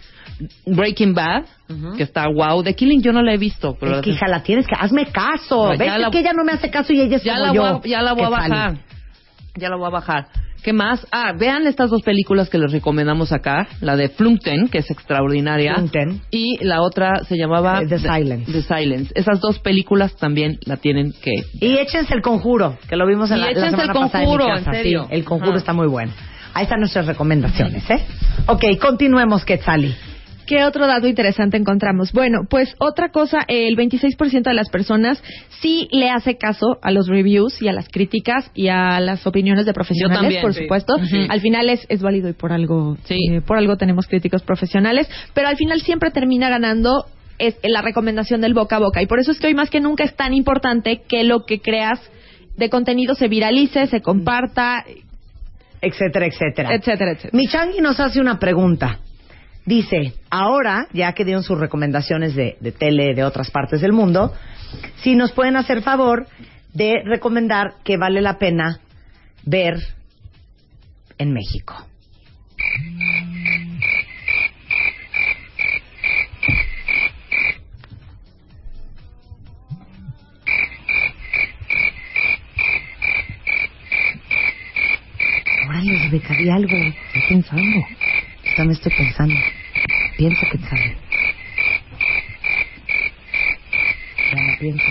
Breaking 0.66 1.14
Bad, 1.14 1.44
que 1.96 2.02
está 2.02 2.26
wow. 2.26 2.62
The 2.64 2.74
Killing 2.74 3.00
yo 3.00 3.12
no 3.12 3.22
la 3.22 3.34
he 3.34 3.38
visto, 3.38 3.76
pero 3.78 3.92
es 3.92 3.96
la- 3.98 4.02
que 4.02 4.10
hija, 4.10 4.26
la 4.28 4.42
tienes 4.42 4.66
que... 4.66 4.74
Hazme 4.78 5.06
caso. 5.06 5.68
¿Ves 5.78 5.98
la- 5.98 6.10
que 6.10 6.18
ella 6.18 6.32
no 6.32 6.42
me 6.44 6.52
hace 6.52 6.68
caso 6.70 6.92
y 6.92 7.00
ella 7.00 7.16
es 7.16 7.22
ya 7.22 7.34
como 7.34 7.46
la, 7.46 7.52
yo? 7.52 7.62
voy 7.62 7.70
a, 7.70 7.88
ya 7.88 8.02
la 8.02 8.12
voy 8.12 8.22
a 8.24 8.28
que 8.28 8.34
sale. 8.34 8.48
bajar. 8.48 8.76
Ya 9.56 9.68
la 9.68 9.76
voy 9.76 9.86
a 9.86 9.90
bajar. 9.90 10.26
¿Qué 10.62 10.72
más? 10.72 11.04
Ah, 11.10 11.32
vean 11.36 11.66
estas 11.66 11.90
dos 11.90 12.02
películas 12.02 12.48
que 12.48 12.56
les 12.58 12.70
recomendamos 12.70 13.32
acá. 13.32 13.66
La 13.80 13.96
de 13.96 14.08
Flunkten, 14.08 14.68
que 14.68 14.78
es 14.78 14.90
extraordinaria. 14.90 15.74
Flunkten. 15.74 16.20
Y 16.30 16.64
la 16.64 16.82
otra 16.82 17.24
se 17.28 17.36
llamaba... 17.36 17.80
Eh, 17.82 17.86
The 17.88 17.98
Silence. 17.98 18.52
The 18.52 18.62
Silence. 18.62 19.12
Esas 19.16 19.40
dos 19.40 19.58
películas 19.58 20.14
también 20.16 20.58
la 20.64 20.76
tienen 20.76 21.12
que... 21.20 21.32
Y 21.60 21.78
échense 21.78 22.14
el 22.14 22.22
conjuro, 22.22 22.78
que 22.88 22.96
lo 22.96 23.06
vimos 23.06 23.30
en 23.32 23.38
Y 23.38 23.40
la, 23.40 23.46
la 23.46 23.52
échense 23.52 23.70
semana 23.70 23.92
El 23.92 23.98
pasada 23.98 24.24
en 24.24 24.30
mi 24.30 24.36
Conjuro, 24.36 24.54
casa. 24.56 24.70
en 24.70 24.76
serio. 24.76 25.04
Sí, 25.08 25.14
el 25.16 25.24
conjuro 25.24 25.50
Ajá. 25.52 25.58
está 25.58 25.72
muy 25.72 25.88
bueno. 25.88 26.12
Ahí 26.54 26.64
están 26.64 26.80
nuestras 26.80 27.06
recomendaciones, 27.06 27.88
¿eh? 27.90 28.04
Ok, 28.46 28.62
continuemos, 28.80 29.44
Quetzali. 29.44 29.94
¿Qué 30.46 30.64
otro 30.64 30.86
dato 30.86 31.06
interesante 31.06 31.56
encontramos? 31.56 32.12
Bueno, 32.12 32.40
pues 32.48 32.74
otra 32.78 33.10
cosa, 33.10 33.40
el 33.48 33.76
26% 33.76 34.42
de 34.42 34.54
las 34.54 34.68
personas 34.70 35.22
sí 35.60 35.88
le 35.92 36.10
hace 36.10 36.36
caso 36.36 36.78
a 36.82 36.90
los 36.90 37.06
reviews 37.08 37.60
y 37.62 37.68
a 37.68 37.72
las 37.72 37.88
críticas 37.88 38.50
y 38.54 38.68
a 38.68 39.00
las 39.00 39.26
opiniones 39.26 39.66
de 39.66 39.72
profesionales, 39.72 40.20
también, 40.20 40.42
por 40.42 40.54
sí. 40.54 40.62
supuesto. 40.62 40.94
Al 41.28 41.40
final 41.40 41.68
es, 41.70 41.86
es 41.88 42.02
válido 42.02 42.28
y 42.28 42.32
por 42.32 42.52
algo, 42.52 42.96
Sí. 43.04 43.16
eh, 43.30 43.40
por 43.40 43.56
algo 43.58 43.76
tenemos 43.76 44.06
críticos 44.06 44.42
profesionales, 44.42 45.08
pero 45.34 45.48
al 45.48 45.56
final 45.56 45.80
siempre 45.80 46.10
termina 46.10 46.48
ganando 46.48 47.06
es 47.38 47.56
la 47.64 47.82
recomendación 47.82 48.40
del 48.40 48.54
boca 48.54 48.76
a 48.76 48.78
boca 48.78 49.02
y 49.02 49.06
por 49.06 49.18
eso 49.18 49.32
es 49.32 49.40
que 49.40 49.48
hoy 49.48 49.54
más 49.54 49.70
que 49.70 49.80
nunca 49.80 50.04
es 50.04 50.14
tan 50.14 50.32
importante 50.34 51.02
que 51.08 51.24
lo 51.24 51.44
que 51.44 51.60
creas 51.60 51.98
de 52.56 52.68
contenido 52.68 53.14
se 53.14 53.28
viralice, 53.28 53.86
se 53.86 54.00
comparta, 54.02 54.84
Etcétera, 55.80 56.26
etcétera. 56.26 56.74
etcétera, 56.74 57.12
etcétera. 57.12 57.30
Michangi 57.36 57.80
nos 57.80 57.98
hace 57.98 58.20
una 58.20 58.38
pregunta. 58.38 58.98
Dice, 59.64 60.14
ahora, 60.30 60.88
ya 60.92 61.12
que 61.12 61.24
dieron 61.24 61.44
sus 61.44 61.58
recomendaciones 61.58 62.34
de, 62.34 62.56
de 62.60 62.72
tele 62.72 63.14
de 63.14 63.24
otras 63.24 63.50
partes 63.50 63.80
del 63.80 63.92
mundo, 63.92 64.34
si 64.96 65.14
nos 65.14 65.32
pueden 65.32 65.56
hacer 65.56 65.82
favor 65.82 66.26
de 66.72 67.02
recomendar 67.04 67.74
que 67.84 67.96
vale 67.96 68.20
la 68.20 68.38
pena 68.38 68.80
ver 69.44 69.74
en 71.18 71.32
México. 71.32 71.86
Rebeca, 86.12 86.34
di 86.34 86.48
algo. 86.48 86.76
Estoy 86.76 87.22
pensando. 87.28 87.86
Yo 88.52 88.56
también 88.56 88.76
estoy 88.76 88.92
pensando. 88.94 89.34
Piensa 90.18 90.46
que 90.50 90.58
sale. 90.58 90.96
Bueno, 94.32 94.52
piensa. 94.60 94.84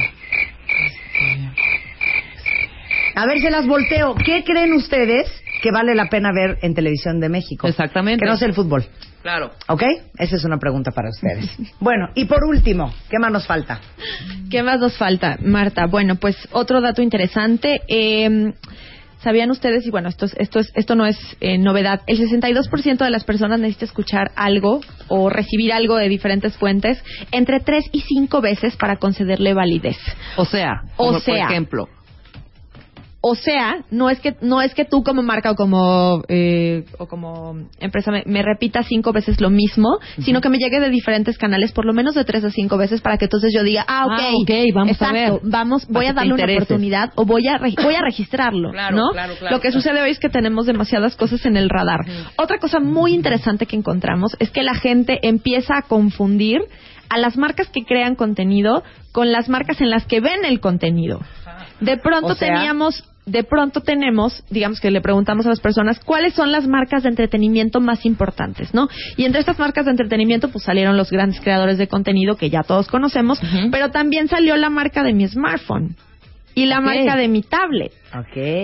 A 3.15 3.25
ver, 3.27 3.39
se 3.39 3.51
las 3.51 3.67
volteo. 3.67 4.15
¿Qué 4.15 4.43
creen 4.43 4.73
ustedes 4.73 5.27
que 5.61 5.71
vale 5.71 5.93
la 5.93 6.07
pena 6.09 6.31
ver 6.33 6.57
en 6.63 6.73
televisión 6.73 7.19
de 7.19 7.29
México? 7.29 7.67
Exactamente. 7.67 8.25
Que 8.25 8.29
no 8.31 8.37
sea 8.37 8.47
el 8.47 8.55
fútbol. 8.55 8.83
Claro. 9.21 9.51
¿Ok? 9.67 9.83
Esa 10.17 10.35
es 10.37 10.43
una 10.43 10.57
pregunta 10.57 10.89
para 10.91 11.09
ustedes. 11.09 11.47
bueno, 11.79 12.09
y 12.15 12.25
por 12.25 12.43
último, 12.43 12.91
¿qué 13.11 13.19
más 13.19 13.31
nos 13.31 13.45
falta? 13.45 13.79
¿Qué 14.49 14.63
más 14.63 14.79
nos 14.79 14.97
falta, 14.97 15.37
Marta? 15.39 15.85
Bueno, 15.85 16.15
pues 16.15 16.35
otro 16.51 16.81
dato 16.81 17.03
interesante. 17.03 17.81
eh, 17.87 18.53
¿Sabían 19.23 19.51
ustedes? 19.51 19.85
Y 19.85 19.91
bueno, 19.91 20.09
esto, 20.09 20.25
es- 20.25 20.35
esto, 20.37 20.59
es, 20.59 20.71
esto 20.75 20.95
no 20.95 21.05
es 21.05 21.17
eh, 21.41 21.57
novedad. 21.57 22.01
El 22.07 22.19
62% 22.19 22.97
de 23.03 23.09
las 23.11 23.23
personas 23.23 23.59
necesita 23.59 23.85
escuchar 23.85 24.31
algo 24.35 24.81
o 25.07 25.29
recibir 25.29 25.73
algo 25.73 25.95
de 25.97 26.09
diferentes 26.09 26.57
fuentes 26.57 27.03
entre 27.31 27.59
3 27.59 27.85
y 27.91 28.01
5 28.01 28.41
veces 28.41 28.75
para 28.77 28.95
concederle 28.97 29.53
validez. 29.53 29.97
O 30.37 30.45
sea, 30.45 30.81
O 30.97 31.19
sea. 31.19 31.33
por 31.45 31.51
ejemplo, 31.51 31.89
O 33.23 33.35
sea, 33.35 33.83
no 33.91 34.09
es 34.09 34.19
que 34.19 34.35
no 34.41 34.63
es 34.63 34.73
que 34.73 34.83
tú 34.83 35.03
como 35.03 35.21
marca 35.21 35.51
o 35.51 35.55
como 35.55 36.23
eh, 36.27 36.85
o 36.97 37.05
como 37.05 37.53
empresa 37.79 38.09
me, 38.11 38.23
me 38.25 38.41
repitas 38.41 38.87
cinco 38.87 39.13
veces 39.13 39.39
lo 39.39 39.51
mismo, 39.51 39.99
sino 40.23 40.41
que 40.41 40.49
me 40.49 40.57
llegue 40.57 40.79
de 40.79 40.89
diferentes 40.89 41.37
canales, 41.37 41.71
por 41.71 41.85
lo 41.85 41.93
menos 41.93 42.15
de 42.15 42.25
tres 42.25 42.43
a 42.43 42.49
cinco 42.49 42.77
veces, 42.77 42.99
para 43.01 43.17
que 43.19 43.25
entonces 43.25 43.53
yo 43.55 43.61
diga, 43.61 43.85
ah, 43.87 44.05
ok, 44.07 44.11
Ah, 44.19 44.31
ok, 44.41 44.51
vamos 44.73 45.01
a 45.03 45.11
ver. 45.13 45.33
vamos, 45.43 45.87
voy 45.87 46.07
a 46.07 46.13
darle 46.13 46.33
una 46.33 46.45
oportunidad 46.51 47.11
o 47.15 47.23
voy 47.25 47.47
a 47.47 47.59
re- 47.59 47.75
voy 47.83 47.93
a 47.93 48.01
registrarlo, 48.01 48.71
Claro, 48.71 48.95
¿no? 48.97 49.09
claro, 49.11 49.35
claro, 49.37 49.55
lo 49.55 49.61
que 49.61 49.71
sucede 49.71 50.01
hoy 50.01 50.09
es 50.09 50.17
que 50.19 50.29
tenemos 50.29 50.65
demasiadas 50.65 51.15
cosas 51.15 51.45
en 51.45 51.57
el 51.57 51.69
radar. 51.69 51.99
Otra 52.37 52.57
cosa 52.57 52.79
muy 52.79 53.13
interesante 53.13 53.67
que 53.67 53.75
encontramos 53.75 54.35
es 54.39 54.49
que 54.49 54.63
la 54.63 54.73
gente 54.73 55.19
empieza 55.21 55.77
a 55.77 55.81
confundir 55.83 56.59
a 57.09 57.19
las 57.19 57.37
marcas 57.37 57.69
que 57.69 57.83
crean 57.85 58.15
contenido 58.15 58.81
con 59.11 59.31
las 59.31 59.47
marcas 59.47 59.79
en 59.79 59.91
las 59.91 60.07
que 60.07 60.21
ven 60.21 60.43
el 60.43 60.59
contenido. 60.59 61.19
De 61.81 61.97
pronto 61.97 62.27
O 62.33 62.35
sea- 62.35 62.47
teníamos, 62.55 63.03
de 63.25 63.43
pronto 63.43 63.81
tenemos, 63.81 64.43
digamos 64.49 64.79
que 64.79 64.91
le 64.91 65.01
preguntamos 65.01 65.45
a 65.45 65.49
las 65.49 65.59
personas 65.59 65.99
cuáles 65.99 66.33
son 66.33 66.51
las 66.51 66.67
marcas 66.67 67.03
de 67.03 67.09
entretenimiento 67.09 67.79
más 67.79 68.05
importantes, 68.05 68.73
¿no? 68.73 68.89
Y 69.15 69.25
entre 69.25 69.41
estas 69.41 69.59
marcas 69.59 69.85
de 69.85 69.91
entretenimiento 69.91 70.49
pues 70.49 70.63
salieron 70.63 70.97
los 70.97 71.11
grandes 71.11 71.39
creadores 71.39 71.77
de 71.77 71.87
contenido 71.87 72.35
que 72.35 72.49
ya 72.49 72.63
todos 72.63 72.87
conocemos, 72.87 73.39
pero 73.71 73.91
también 73.91 74.27
salió 74.27 74.55
la 74.57 74.69
marca 74.69 75.03
de 75.03 75.13
mi 75.13 75.27
smartphone 75.27 75.95
y 76.55 76.65
la 76.65 76.81
marca 76.81 77.15
de 77.15 77.27
mi 77.27 77.43
tablet. 77.43 77.93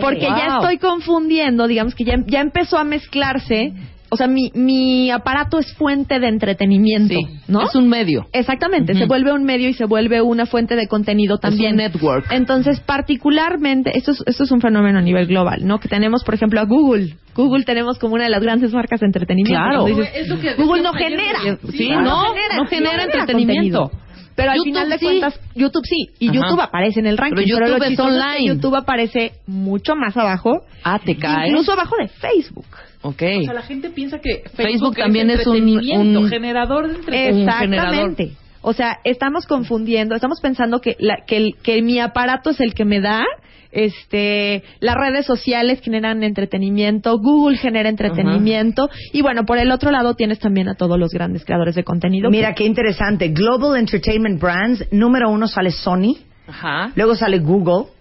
Porque 0.02 0.22
ya 0.22 0.56
estoy 0.58 0.78
confundiendo, 0.78 1.67
digamos 1.67 1.96
que 1.96 2.04
ya, 2.04 2.15
ya 2.26 2.41
empezó 2.41 2.78
a 2.78 2.84
mezclarse, 2.84 3.74
o 4.10 4.15
sea, 4.15 4.28
mi, 4.28 4.52
mi 4.54 5.12
aparato 5.12 5.60
es 5.60 5.74
fuente 5.74 6.20
de 6.20 6.28
entretenimiento, 6.28 7.15
sí, 7.15 7.39
¿no? 7.48 7.63
es 7.63 7.76
un 7.76 7.88
medio. 7.89 8.28
Exactamente, 8.32 8.93
se 8.93 9.06
vuelve 9.06 9.32
un 9.34 9.43
medio 9.43 9.70
y 9.70 9.74
se 9.74 9.86
vuelve 9.86 10.22
una 10.22 10.46
fuente 10.46 10.76
de 10.76 10.88
contenido 10.88 11.38
también. 11.38 11.72
un 11.72 11.78
network. 11.78 12.32
Entonces, 12.32 12.80
particularmente, 12.80 13.98
esto 13.98 14.12
es, 14.12 14.24
esto 14.26 14.43
es 14.43 14.52
un 14.52 14.62
fenómeno 14.62 15.00
a 15.00 15.02
nivel 15.02 15.28
global, 15.28 15.65
¿no? 15.65 15.80
Que 15.80 15.88
tenemos, 15.88 16.24
por 16.24 16.36
ejemplo, 16.36 16.60
a 16.60 16.65
Google. 16.65 17.15
Google 17.36 17.65
tenemos 17.65 18.00
como 18.00 18.15
una 18.15 18.24
de 18.24 18.30
las 18.32 18.41
grandes 18.41 18.74
marcas 18.74 19.00
de 19.00 19.06
entretenimiento. 19.08 19.62
Claro. 19.63 19.86
Dices, 19.86 20.10
Es 20.15 20.58
Google 20.58 20.82
no 20.82 20.93
genera. 20.93 21.39
Sí, 21.72 21.89
no, 21.89 22.34
no 22.34 22.65
genera 22.67 23.04
entretenimiento. 23.04 23.80
contenido. 23.80 24.07
Pero 24.38 24.52
al 24.52 24.58
YouTube 24.58 24.65
final 24.69 24.89
de 24.89 24.97
sí. 25.00 25.06
cuentas, 25.06 25.39
YouTube 25.56 25.84
sí, 25.86 26.10
y 26.19 26.30
Ajá. 26.30 26.36
YouTube 26.38 26.62
aparece 26.62 27.00
en 27.02 27.08
el 27.08 27.17
ranking. 27.17 27.36
Pero 27.36 27.47
YouTube 27.47 27.69
lo 27.69 27.76
es 27.84 27.88
chistoso 27.89 28.08
que 28.10 28.15
online. 28.15 28.45
YouTube 28.47 28.76
aparece 28.76 29.32
mucho 29.47 29.95
más 29.97 30.15
abajo, 30.15 30.62
Ah, 30.84 31.00
te 31.04 31.17
cae. 31.17 31.50
incluso 31.50 31.73
abajo 31.73 31.95
de 32.00 32.08
Facebook. 32.08 32.65
Ok. 33.02 33.23
O 33.39 33.43
sea, 33.43 33.54
la 33.54 33.62
gente 33.63 33.89
piensa 33.89 34.19
que 34.19 34.43
Facebook, 34.56 34.56
Facebook 34.56 34.95
también 34.97 35.30
es 35.30 35.45
un- 35.45 35.58
entretenimiento, 35.58 36.19
un- 36.21 36.30
generador 36.30 36.88
de 36.88 36.95
entretenimiento. 36.95 37.52
Exactamente. 37.52 38.32
O 38.62 38.73
sea, 38.73 39.00
estamos 39.04 39.45
confundiendo, 39.45 40.15
estamos 40.15 40.39
pensando 40.41 40.80
que, 40.82 40.95
la- 41.00 41.23
que, 41.26 41.38
el- 41.38 41.56
que 41.63 41.82
mi 41.82 42.00
aparato 42.00 42.50
es 42.52 42.60
el 42.60 42.73
que 42.73 42.86
me 42.86 43.02
da, 43.02 43.23
este, 43.71 44.63
las 44.80 44.95
redes 44.95 45.25
sociales 45.25 45.82
generan 45.82 46.23
entretenimiento, 46.23 47.17
Google 47.19 47.58
genera 47.58 47.89
entretenimiento, 47.89 48.89
y 49.13 49.21
bueno, 49.21 49.45
por 49.45 49.58
el 49.58 49.71
otro 49.71 49.91
lado 49.91 50.15
tienes 50.15 50.39
también 50.39 50.69
a 50.69 50.75
todos 50.75 50.99
los 50.99 51.12
grandes 51.12 51.45
creadores 51.45 51.75
de 51.75 51.84
contenido. 51.84 52.30
Mira 52.30 52.53
qué 52.53 52.65
interesante. 52.65 53.30
Global 53.30 53.77
Entertainment 53.77 54.41
Brands, 54.41 54.86
número 54.91 55.30
uno 55.30 55.47
sale 55.47 55.71
Sony, 55.71 56.17
Ajá. 56.47 56.91
luego 56.95 57.15
sale 57.15 57.39
Google, 57.39 57.91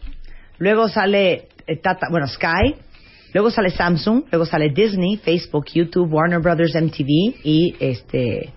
luego 0.59 0.89
sale 0.89 1.49
eh, 1.67 1.77
Tata, 1.83 2.09
bueno, 2.11 2.27
Sky, 2.27 2.75
Luego 3.37 3.51
sale 3.51 3.69
Samsung, 3.69 4.25
luego 4.31 4.47
sale 4.47 4.71
Disney, 4.71 5.19
Facebook, 5.19 5.67
YouTube, 5.75 6.11
Warner 6.11 6.41
Brothers, 6.41 6.75
MTV 6.75 7.35
y 7.45 7.75
este 7.79 8.51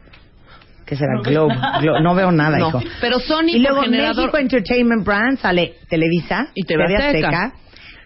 ¿qué 0.89 0.95
será? 0.95 1.13
Globe, 1.23 1.53
Glo- 1.81 2.01
no 2.01 2.15
veo 2.15 2.31
nada, 2.31 2.57
No. 2.57 2.69
hijo. 2.69 2.81
Pero 2.99 3.19
Sony 3.19 3.49
y 3.53 3.59
luego 3.59 3.83
generador... 3.83 4.15
México 4.25 4.37
Entertainment 4.39 5.05
Brand 5.05 5.37
sale 5.39 5.75
Televisa 5.87 6.47
Y 6.55 6.63
TV 6.63 6.83
Azteca. 6.97 7.53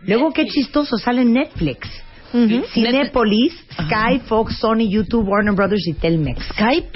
Luego 0.01 0.31
qué 0.33 0.45
chistoso 0.45 0.97
sale 0.97 1.23
Netflix. 1.23 1.89
Cinépolis, 2.73 3.53
Sky, 3.73 4.19
Fox, 4.25 4.57
Sony, 4.57 4.89
YouTube, 4.89 5.27
Warner 5.27 5.53
Brothers 5.53 5.87
y 5.87 5.93
Telmex. 5.93 6.43
Skype, 6.47 6.89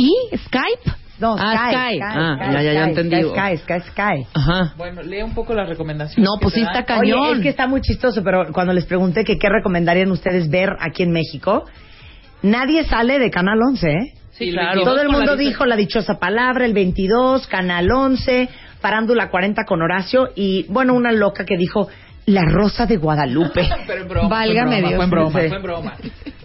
Skype. 0.45 0.91
No, 1.19 1.35
Ah, 1.39 1.69
Sky, 1.71 1.95
Sky. 1.95 1.99
Ah, 2.03 2.37
ya, 2.53 2.61
ya, 2.61 2.73
ya 2.73 2.81
Sky, 2.83 2.89
entendí. 2.89 3.15
Sky, 3.23 3.57
Sky, 3.57 3.79
Sky, 3.79 3.89
Sky. 3.91 4.27
Ajá. 4.33 4.73
Bueno, 4.77 5.01
lee 5.01 5.23
un 5.23 5.33
poco 5.33 5.53
las 5.53 5.67
recomendaciones. 5.69 6.23
No, 6.29 6.37
pues 6.39 6.53
que 6.53 6.59
sí 6.59 6.65
está 6.65 6.79
dan. 6.83 6.85
cañón. 6.85 7.19
Oye, 7.19 7.31
es 7.37 7.41
que 7.41 7.49
está 7.49 7.65
muy 7.67 7.81
chistoso, 7.81 8.23
pero 8.23 8.51
cuando 8.53 8.73
les 8.73 8.85
pregunté 8.85 9.23
que 9.23 9.37
qué 9.39 9.49
recomendarían 9.49 10.11
ustedes 10.11 10.49
ver 10.49 10.69
aquí 10.79 11.03
en 11.03 11.11
México, 11.11 11.65
nadie 12.43 12.83
sale 12.85 13.17
de 13.19 13.31
Canal 13.31 13.59
11, 13.67 13.89
¿eh? 13.89 14.13
Sí, 14.37 14.51
claro. 14.51 14.83
Todo 14.83 15.01
el 15.01 15.09
mundo 15.09 15.35
dijo 15.35 15.65
la 15.65 15.75
dichosa 15.75 16.19
palabra, 16.19 16.65
el 16.65 16.73
22, 16.73 17.47
Canal 17.47 17.89
11, 17.91 18.49
Farándula 18.79 19.29
40 19.29 19.63
con 19.65 19.81
Horacio 19.81 20.29
y, 20.35 20.65
bueno, 20.69 20.93
una 20.93 21.11
loca 21.11 21.43
que 21.43 21.57
dijo 21.57 21.89
La 22.25 22.43
Rosa 22.45 22.85
de 22.85 22.97
Guadalupe. 22.97 23.67
Pero 23.87 24.01
en 24.03 24.07
broma, 24.07 24.29
Válgame 24.29 24.81
fue 24.81 25.03
en 25.03 25.09
broma, 25.09 25.29
Dios. 25.29 25.49
Fue 25.49 25.57
en 25.57 25.63
broma, 25.63 25.91
fue 25.97 26.07
en 26.07 26.11
broma. 26.11 26.37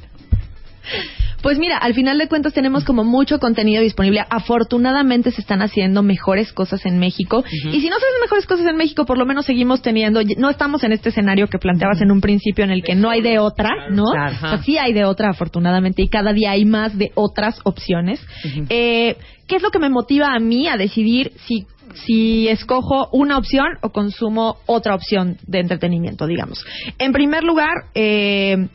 Pues 1.43 1.59
mira, 1.59 1.77
al 1.77 1.95
final 1.95 2.19
de 2.19 2.29
cuentas 2.29 2.53
tenemos 2.53 2.85
como 2.85 3.05
mucho 3.05 3.39
contenido 3.39 3.83
disponible. 3.83 4.25
Afortunadamente 4.31 5.31
se 5.31 5.41
están 5.41 5.61
haciendo 5.61 6.03
mejores 6.03 6.53
cosas 6.53 6.87
en 6.87 6.99
México. 6.99 7.45
Y 7.47 7.81
si 7.81 7.89
no 7.89 7.99
se 7.99 8.07
hacen 8.07 8.21
mejores 8.23 8.47
cosas 8.47 8.67
en 8.67 8.77
México, 8.77 9.05
por 9.05 9.19
lo 9.19 9.27
menos 9.27 9.47
seguimos 9.47 9.83
teniendo, 9.83 10.21
no 10.37 10.51
estamos 10.51 10.85
en 10.85 10.93
este 10.93 11.09
escenario 11.09 11.49
que 11.49 11.59
planteabas 11.59 12.01
en 12.01 12.11
un 12.11 12.21
principio 12.21 12.65
en 12.65 12.71
el 12.71 12.83
que 12.83 12.95
no 12.95 13.11
hay 13.11 13.23
de 13.23 13.39
otra, 13.39 13.71
¿no? 13.91 14.05
Claro. 14.05 14.37
O 14.37 14.39
sea, 14.39 14.63
sí 14.63 14.79
hay 14.79 14.93
de 14.93 15.05
otra, 15.05 15.31
afortunadamente, 15.31 16.03
y 16.03 16.09
cada 16.09 16.33
día 16.33 16.53
hay 16.53 16.65
más 16.65 16.97
de 16.97 17.11
otras 17.15 17.61
opciones. 17.65 18.25
Eh, 18.69 19.17
¿Qué 19.47 19.57
es 19.57 19.63
lo 19.63 19.71
que 19.71 19.79
me 19.79 19.91
motiva 19.91 20.35
a 20.35 20.39
mí 20.39 20.69
a 20.69 20.77
decidir 20.77 21.33
si 21.47 21.67
si 22.07 22.49
escojo 22.49 23.09
una 23.13 23.37
opción 23.37 23.67
o 23.83 23.91
consumo 23.91 24.57
otra 24.67 24.95
opción 24.95 25.37
de 25.47 25.61
entretenimiento, 25.61 26.27
digamos. 26.27 26.65
En 26.99 27.13
primer 27.13 27.45
lugar, 27.45 27.73
eh, 27.95 28.69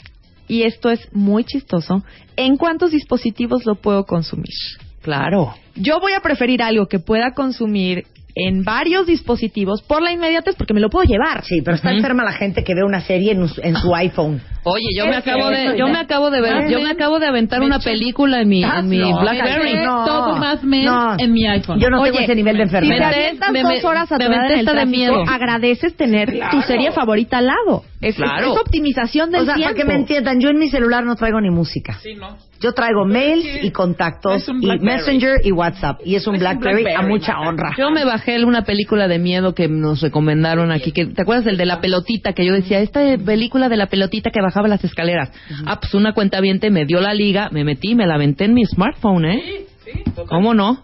y 0.48 0.64
esto 0.64 0.90
es 0.90 1.08
muy 1.14 1.44
chistoso, 1.44 2.04
¿en 2.36 2.58
cuántos 2.58 2.92
dispositivos 2.92 3.66
lo 3.66 3.76
puedo 3.76 4.06
consumir? 4.06 4.54
Claro. 5.02 5.54
Yo 5.76 6.00
voy 6.00 6.14
a 6.14 6.22
preferir 6.22 6.62
algo 6.62 6.88
que 6.88 7.00
pueda 7.00 7.32
consumir 7.32 8.06
en 8.40 8.64
varios 8.64 9.06
dispositivos 9.08 9.82
por 9.82 10.02
la 10.02 10.12
inmediatez 10.12 10.56
porque 10.56 10.74
me 10.74 10.80
lo 10.80 10.90
puedo 10.90 11.06
llevar. 11.06 11.44
Sí, 11.44 11.62
pero 11.64 11.76
está 11.76 11.92
enferma 11.92 12.24
la 12.24 12.34
gente 12.34 12.64
que 12.64 12.74
ve 12.76 12.84
una 12.84 13.02
serie 13.02 13.32
en, 13.34 13.46
en 13.64 13.76
su 13.76 13.96
iPhone. 13.96 14.42
Oye, 14.64 14.84
yo 14.98 15.08
me 15.08 15.16
acabo 15.16 15.50
de, 15.50 15.76
yo 15.78 15.88
me 15.88 15.98
acabo 15.98 16.30
de 16.30 16.42
ver, 16.42 16.54
Más 16.64 16.72
yo 16.72 16.82
me 16.82 16.90
acabo 16.92 17.20
de 17.20 17.28
aventar 17.28 17.62
una 17.62 17.80
película 17.80 18.42
en 18.42 18.50
mi, 18.50 18.64
en 18.64 18.88
mi 18.90 18.98
No, 19.00 19.22
BlackBerry. 19.22 19.76
no. 19.86 20.06
Todo 20.06 20.36
más 20.36 20.64
men 20.64 20.86
No. 20.86 21.16
en 21.18 21.32
mi 21.32 21.48
iPhone. 21.48 21.80
Yo 21.80 21.90
no 21.90 22.04
tengo 22.04 22.20
ese 22.20 22.36
nivel 22.36 22.58
de 22.58 22.66
Si 22.66 22.70
te 22.72 22.78
enfermedad. 22.78 23.10
me- 23.12 23.16
avientas 23.16 23.52
me- 23.52 23.64
dos 23.64 23.84
horas 23.86 24.12
me 24.12 24.26
en 24.26 24.34
el 24.60 24.66
de 24.66 24.86
miedo. 24.86 25.24
agradeces 25.28 25.96
tener 25.96 26.38
tu 26.52 26.62
serie 26.64 26.92
favorita 26.92 27.38
al 27.38 27.48
lado. 27.48 27.84
Es, 28.02 28.16
Claro. 28.16 28.52
es 28.54 28.60
optimización 28.60 29.32
del 29.32 29.42
O 29.42 29.46
sea, 29.46 29.56
tiempo. 29.56 29.74
para 29.74 29.84
que 29.84 29.88
me 29.88 29.96
entiendan, 29.96 30.40
yo 30.40 30.50
en 30.50 30.58
mi 30.60 30.70
celular 30.70 31.04
no 31.06 31.16
traigo 31.16 31.40
ni 31.42 31.50
música. 31.50 31.94
Sí, 32.04 32.14
¿no? 32.16 32.38
Yo 32.62 32.74
traigo 32.74 33.06
mails 33.06 33.64
y 33.64 33.72
contactos 33.72 34.48
y. 34.48 34.80
Messenger 34.80 35.42
y 35.44 35.52
WhatsApp. 35.52 36.00
Y 36.06 36.16
es 36.16 36.28
un 36.28 36.36
Es 36.36 36.42
un 36.42 36.48
Blackberry, 36.48 36.94
a 36.94 37.02
mucha 37.02 37.40
honra. 37.40 37.76
Yo 37.78 37.92
me 37.92 38.06
bajé 38.06 38.44
una 38.44 38.64
película 38.64 39.08
de 39.08 39.20
miedo 39.20 39.54
que 39.54 39.68
nos 39.68 40.02
recomendaron 40.02 40.72
aquí. 40.72 40.92
Que, 40.92 41.06
¿Te 41.06 41.22
acuerdas 41.22 41.46
el 41.48 41.58
de 41.58 41.66
la 41.66 41.82
pelotita? 41.82 42.34
Que 42.34 42.46
yo 42.46 42.54
decía, 42.54 42.80
esta 42.80 43.02
película 43.18 43.70
de 43.70 43.78
la 43.78 43.88
pelotita 43.88 44.32
que 44.32 44.42
bajaba 44.42 44.68
las 44.68 44.84
escaleras. 44.84 45.32
Ah, 45.66 45.80
pues 45.80 45.94
una 45.94 46.14
cuenta 46.14 46.38
me 46.72 46.86
dio 46.86 47.02
la 47.02 47.14
liga, 47.14 47.50
me 47.52 47.64
metí, 47.64 47.96
me 47.96 48.06
la 48.06 48.16
aventé 48.16 48.46
en 48.46 48.54
mi 48.54 48.66
smartphone, 48.66 49.26
¿eh? 49.26 49.66
¿Cómo 50.28 50.54
no? 50.54 50.84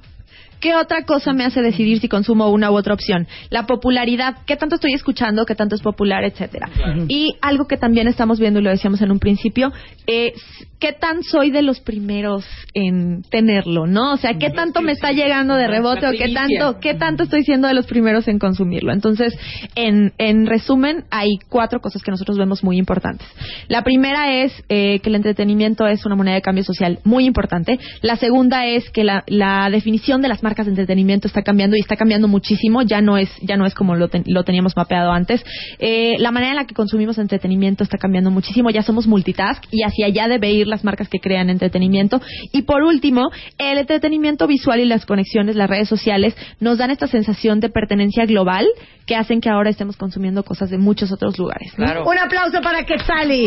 ¿Qué 0.63 0.73
otra 0.73 1.03
cosa 1.03 1.33
me 1.33 1.43
hace 1.43 1.61
decidir 1.61 1.99
si 1.99 2.07
consumo 2.07 2.49
una 2.49 2.71
u 2.71 2.77
otra 2.77 2.93
opción? 2.93 3.27
La 3.49 3.65
popularidad, 3.65 4.37
qué 4.45 4.55
tanto 4.55 4.75
estoy 4.75 4.93
escuchando, 4.93 5.45
qué 5.45 5.55
tanto 5.55 5.75
es 5.75 5.81
popular, 5.81 6.23
etcétera. 6.23 6.69
Y 7.09 7.35
algo 7.41 7.67
que 7.67 7.75
también 7.75 8.07
estamos 8.07 8.39
viendo 8.39 8.61
y 8.61 8.63
lo 8.63 8.69
decíamos 8.69 9.01
en 9.01 9.11
un 9.11 9.19
principio, 9.19 9.73
es 10.07 10.41
qué 10.79 10.93
tan 10.93 11.23
soy 11.23 11.51
de 11.51 11.63
los 11.63 11.81
primeros 11.81 12.45
en 12.73 13.23
tenerlo, 13.23 13.87
¿no? 13.87 14.13
O 14.13 14.17
sea, 14.17 14.37
qué 14.37 14.51
tanto 14.51 14.81
me 14.81 14.93
está 14.93 15.11
llegando 15.11 15.55
de 15.55 15.67
rebote 15.67 16.07
o 16.07 16.11
qué 16.11 16.29
tanto, 16.33 16.79
qué 16.79 16.93
tanto 16.93 17.23
estoy 17.23 17.43
siendo 17.43 17.67
de 17.67 17.73
los 17.73 17.85
primeros 17.85 18.29
en 18.29 18.39
consumirlo. 18.39 18.93
Entonces, 18.93 19.37
en, 19.75 20.13
en 20.17 20.45
resumen, 20.45 21.03
hay 21.11 21.39
cuatro 21.49 21.81
cosas 21.81 22.03
que 22.03 22.11
nosotros 22.11 22.37
vemos 22.37 22.63
muy 22.63 22.77
importantes. 22.77 23.27
La 23.67 23.83
primera 23.83 24.33
es 24.33 24.53
eh, 24.69 24.99
que 24.99 25.09
el 25.09 25.15
entretenimiento 25.15 25.87
es 25.87 26.05
una 26.05 26.15
moneda 26.15 26.35
de 26.35 26.41
cambio 26.41 26.63
social 26.63 26.99
muy 27.03 27.25
importante. 27.25 27.79
La 28.01 28.15
segunda 28.15 28.65
es 28.65 28.89
que 28.91 29.03
la, 29.03 29.25
la 29.27 29.69
definición 29.69 30.21
de 30.21 30.29
las 30.29 30.41
marcas 30.41 30.52
de 30.53 30.69
entretenimiento 30.69 31.27
está 31.27 31.41
cambiando 31.41 31.75
y 31.75 31.79
está 31.79 31.95
cambiando 31.95 32.27
muchísimo. 32.27 32.81
Ya 32.83 33.01
no 33.01 33.17
es, 33.17 33.29
ya 33.41 33.57
no 33.57 33.65
es 33.65 33.73
como 33.73 33.95
lo, 33.95 34.07
ten- 34.09 34.23
lo 34.27 34.43
teníamos 34.43 34.75
mapeado 34.77 35.11
antes. 35.11 35.43
Eh, 35.79 36.15
la 36.19 36.31
manera 36.31 36.51
en 36.51 36.57
la 36.57 36.65
que 36.65 36.73
consumimos 36.75 37.17
entretenimiento 37.17 37.83
está 37.83 37.97
cambiando 37.97 38.29
muchísimo. 38.31 38.69
Ya 38.69 38.83
somos 38.83 39.07
multitask 39.07 39.63
y 39.71 39.83
hacia 39.83 40.05
allá 40.05 40.27
debe 40.27 40.51
ir 40.51 40.67
las 40.67 40.83
marcas 40.83 41.09
que 41.09 41.19
crean 41.19 41.49
entretenimiento. 41.49 42.21
Y 42.51 42.61
por 42.63 42.83
último, 42.83 43.31
el 43.57 43.77
entretenimiento 43.79 44.45
visual 44.47 44.79
y 44.79 44.85
las 44.85 45.05
conexiones, 45.05 45.55
las 45.55 45.69
redes 45.69 45.89
sociales, 45.89 46.35
nos 46.59 46.77
dan 46.77 46.91
esta 46.91 47.07
sensación 47.07 47.59
de 47.59 47.69
pertenencia 47.69 48.25
global 48.25 48.67
que 49.05 49.15
hacen 49.15 49.41
que 49.41 49.49
ahora 49.49 49.69
estemos 49.69 49.97
consumiendo 49.97 50.43
cosas 50.43 50.69
de 50.69 50.77
muchos 50.77 51.11
otros 51.11 51.37
lugares. 51.37 51.71
¿no? 51.77 51.85
Claro. 51.85 52.05
Un 52.09 52.17
aplauso 52.17 52.61
para 52.61 52.83
Quetzali. 52.85 53.45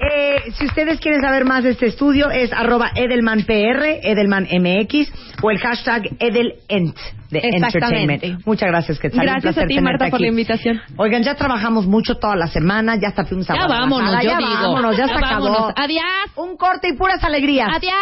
Eh, 0.00 0.52
si 0.56 0.66
ustedes 0.66 1.00
quieren 1.00 1.20
saber 1.20 1.44
más 1.44 1.64
de 1.64 1.70
este 1.70 1.86
estudio, 1.86 2.30
es 2.30 2.52
arroba 2.52 2.92
edelmanpr, 2.94 3.98
edelmanmx 4.02 5.12
o 5.42 5.50
el 5.50 5.58
hashtag 5.58 6.02
edelent 6.20 6.96
de. 7.30 7.40
Entertainment. 7.42 8.22
Muchas 8.46 8.68
gracias, 8.68 8.98
Quetzali. 8.98 9.26
Un 9.28 9.32
Gracias 9.34 9.58
a 9.58 9.66
ti, 9.66 9.80
Marta, 9.80 10.06
por 10.06 10.14
aquí. 10.16 10.22
la 10.24 10.28
invitación. 10.30 10.80
Oigan, 10.96 11.22
ya 11.22 11.34
trabajamos 11.34 11.86
mucho 11.86 12.14
toda 12.16 12.36
la 12.36 12.46
semana, 12.46 12.96
ya 13.00 13.08
hasta 13.08 13.24
fuimos 13.24 13.48
a 13.50 13.54
Ya 13.54 13.66
vámonos, 13.66 14.14
yo 14.22 14.30
ya 14.30 14.36
digo. 14.38 14.50
vámonos, 14.50 14.96
ya, 14.96 15.06
Ya 15.06 15.12
se 15.12 15.18
acabó. 15.24 15.44
vámonos. 15.44 15.72
Adiós. 15.76 16.04
Un 16.36 16.56
corte 16.56 16.88
y 16.88 16.92
puras 16.96 17.22
alegrías. 17.24 17.68
Adiós. 17.74 17.94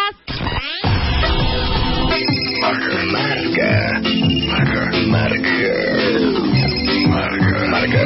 Marca, 2.63 2.99
marca, 3.13 4.01
marca, 5.07 5.07
marca, 5.07 5.55
marca, 7.71 8.03